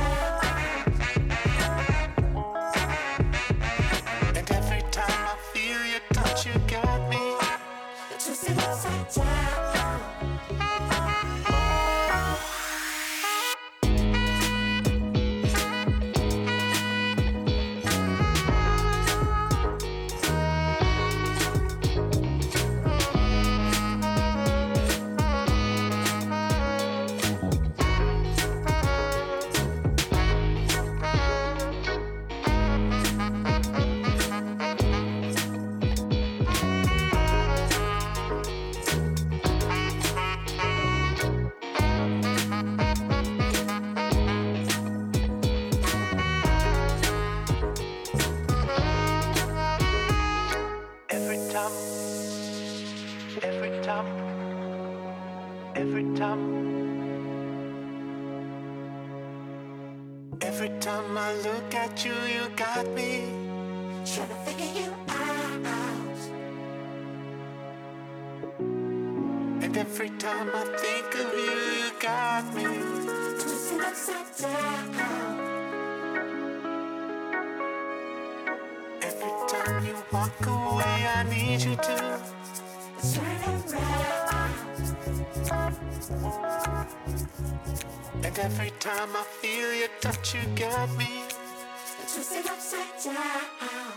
Every 55.80 56.04
time. 56.18 56.44
Every 60.42 60.72
time 60.80 61.18
I 61.18 61.34
look 61.48 61.74
at 61.74 62.04
you, 62.04 62.15
you 62.36 62.44
got 62.56 62.86
me. 62.98 63.12
Trying 64.12 64.28
to 64.28 64.36
figure 64.46 64.74
you 64.82 64.92
out. 65.08 66.20
And 69.63 69.78
every 69.78 70.10
time 70.26 70.50
I 70.54 70.63
think 70.82 71.10
of 71.24 71.30
you, 71.46 71.60
you 71.80 71.89
got 72.02 72.44
me. 72.56 72.65
Twisted 73.42 73.82
upside 73.82 74.30
down. 74.38 75.39
Every 79.02 79.34
time 79.48 79.86
you 79.88 79.96
walk 80.12 80.46
away, 80.46 80.98
I 81.15 81.24
need 81.30 81.62
you 81.62 81.76
to. 81.76 82.09
And 83.02 83.18
every 88.40 88.72
time 88.80 89.16
I 89.16 89.24
feel 89.42 89.74
your 89.74 89.88
touch, 90.02 90.36
you 90.36 90.42
got 90.56 90.90
me. 90.98 91.24
Twisted 92.02 92.46
upside 92.48 93.02
down. 93.02 93.88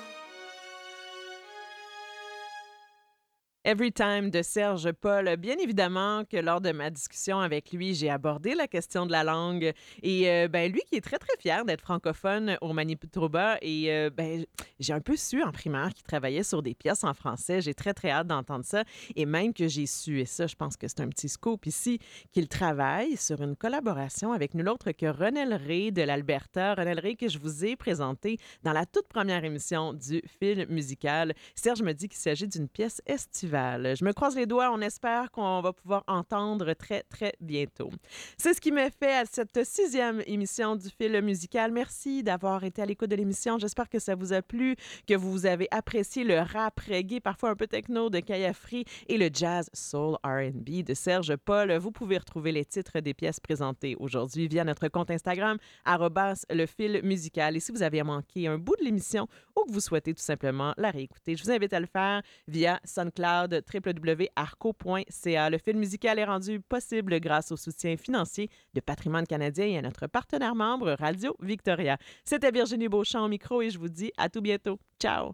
Every 3.64 3.92
Time 3.92 4.29
de 4.31 4.42
Serge 4.42 4.90
Paul. 4.90 5.37
Bien 5.37 5.57
évidemment 5.57 6.25
que 6.25 6.37
lors 6.37 6.61
de 6.61 6.72
ma 6.72 6.90
discussion 6.90 7.38
avec 7.38 7.70
lui, 7.70 7.94
j'ai 7.94 8.11
abordé 8.11 8.57
la 8.57 8.66
question 8.66 9.07
de 9.07 9.12
la 9.12 9.22
langue. 9.22 9.72
Et 10.03 10.29
euh, 10.29 10.48
ben, 10.48 10.72
lui 10.72 10.81
qui 10.88 10.96
est 10.96 11.01
très, 11.01 11.18
très 11.18 11.37
fier 11.38 11.64
d'être 11.64 11.81
francophone 11.81 12.59
au 12.61 12.72
Manitoba. 12.72 13.59
Et 13.62 13.92
euh, 13.92 14.11
ben, 14.11 14.44
j'ai 14.81 14.92
un 14.92 15.01
peu 15.01 15.14
su 15.14 15.44
en 15.44 15.53
primaire 15.53 15.94
qu'il 15.94 16.03
travaillait 16.03 16.42
sur 16.42 16.61
des 16.61 16.75
pièces 16.75 17.05
en 17.05 17.14
français. 17.14 17.61
J'ai 17.61 17.72
très, 17.72 17.94
très 17.94 18.11
hâte 18.11 18.27
d'entendre 18.27 18.64
ça. 18.64 18.83
Et 19.14 19.27
même 19.27 19.55
que 19.55 19.68
j'ai 19.68 19.87
su, 19.87 20.18
et 20.18 20.27
ça, 20.27 20.48
je 20.48 20.57
pense 20.57 20.77
que 20.77 20.88
c'est 20.88 21.01
un 21.01 21.09
petit 21.09 21.29
scoop 21.29 21.64
ici, 21.66 22.01
qu'il 22.33 22.48
travaille 22.48 23.16
sur 23.16 23.42
une 23.42 23.55
collaboration 23.55 24.33
avec 24.33 24.55
nul 24.55 24.68
autre 24.68 24.90
que 24.90 25.07
Renel 25.07 25.55
Ray 25.55 25.92
de 25.92 26.03
l'Alberta. 26.03 26.75
Renel 26.75 26.98
Ray 26.98 27.16
que 27.16 27.29
je 27.29 27.38
vous 27.38 27.64
ai 27.64 27.77
présenté 27.77 28.38
dans 28.64 28.72
la 28.72 28.87
toute 28.87 29.07
première 29.07 29.44
émission 29.44 29.92
du 29.92 30.20
film 30.40 30.66
musical. 30.68 31.33
Serge 31.55 31.83
me 31.83 31.92
dit 31.92 32.09
qu'il 32.09 32.18
s'agit 32.18 32.48
d'une 32.48 32.66
pièce 32.66 33.01
estivale. 33.07 33.52
Je 33.53 34.05
me 34.05 34.12
croise 34.12 34.35
les 34.35 34.47
doigts, 34.47 34.71
on 34.73 34.81
espère 34.81 35.31
qu'on 35.31 35.61
va 35.61 35.73
pouvoir 35.73 36.05
entendre 36.07 36.73
très, 36.73 37.03
très 37.03 37.35
bientôt. 37.41 37.91
C'est 38.38 38.55
ce 38.55 38.61
qui 38.61 38.73
me 38.73 38.88
fait 38.91 39.15
à 39.15 39.25
cette 39.27 39.65
sixième 39.65 40.23
émission 40.27 40.77
du 40.77 40.88
film 40.88 41.21
musical. 41.25 41.71
Merci 41.71 42.23
d'avoir 42.23 42.65
été 42.65 42.81
à 42.81 42.87
l'écoute 42.87 43.11
de 43.11 43.17
l'émission. 43.17 43.59
J'espère 43.59 43.88
que 43.88 43.99
ça 43.99 44.15
vous 44.15 44.33
a 44.33 44.41
plu, 44.41 44.77
que 45.07 45.15
vous 45.15 45.45
avez 45.45 45.69
apprécié 45.71 46.25
le 46.25 46.38
rap 46.38 46.81
reggae, 46.81 47.21
parfois 47.21 47.51
un 47.51 47.57
peu 47.57 47.67
techno 47.67 48.09
de 48.09 48.21
Kaya 48.21 48.55
Free 48.55 48.85
et 49.09 49.19
le 49.19 49.29
jazz 49.33 49.69
soul 49.75 50.17
R&B 50.25 50.83
de 50.83 50.95
Serge 50.95 51.37
Paul. 51.37 51.73
Vous 51.77 51.93
pouvez 51.93 52.19
retrouver 52.19 52.53
les 52.53 52.65
titres 52.65 53.01
des 53.01 53.12
pièces 53.12 53.41
présentées 53.41 53.97
aujourd'hui 53.99 54.49
via 54.49 54.65
notre 54.65 54.88
compte 54.88 55.11
Instagram, 55.11 55.59
le 55.87 56.67
fil 56.67 57.01
musical. 57.03 57.57
Et 57.57 57.61
si 57.61 57.73
vous 57.73 57.83
avez 57.83 58.03
manqué 58.03 58.47
un 58.47 58.59
bout 58.59 58.77
de 58.77 58.85
l'émission 58.85 59.29
ou 59.57 59.65
que 59.65 59.73
vous 59.73 59.81
souhaitez 59.81 60.15
tout 60.15 60.23
simplement 60.23 60.73
la 60.77 60.91
réécouter, 60.91 61.37
je 61.37 61.43
vous 61.45 61.51
invite 61.51 61.73
à 61.73 61.81
le 61.81 61.87
faire 61.87 62.23
via 62.49 62.81
SoundCloud 62.85 63.41
www.arco.ca. 63.50 65.50
Le 65.50 65.59
film 65.59 65.78
musical 65.78 66.18
est 66.18 66.24
rendu 66.24 66.61
possible 66.61 67.20
grâce 67.20 67.52
au 67.52 67.57
soutien 67.57 67.96
financier 67.96 68.50
de 68.74 68.81
Patrimoine 68.81 69.26
canadien 69.26 69.66
et 69.66 69.78
à 69.78 69.83
notre 69.83 70.07
partenaire 70.07 70.55
membre 70.55 70.94
Radio 70.98 71.37
Victoria. 71.40 71.98
C'était 72.24 72.50
Virginie 72.50 72.88
Beauchamp 72.88 73.24
au 73.24 73.28
micro 73.28 73.62
et 73.62 73.70
je 73.70 73.78
vous 73.78 73.88
dis 73.88 74.12
à 74.16 74.28
tout 74.28 74.40
bientôt. 74.40 74.78
Ciao! 75.00 75.33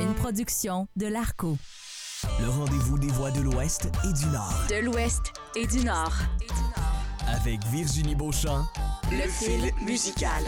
Une 0.00 0.14
production 0.14 0.88
de 0.96 1.06
l'Arco. 1.06 1.56
Le 2.40 2.48
rendez-vous 2.48 2.98
des 2.98 3.08
voix 3.08 3.30
de 3.30 3.40
l'Ouest 3.40 3.90
et 4.08 4.12
du 4.12 4.26
Nord. 4.26 4.64
De 4.68 4.84
l'Ouest 4.84 5.32
et 5.56 5.66
du 5.66 5.84
Nord. 5.84 6.12
Avec 7.26 7.64
Virginie 7.66 8.14
Beauchamp 8.14 8.64
Le 9.10 9.28
fil 9.28 9.72
musical. 9.84 10.44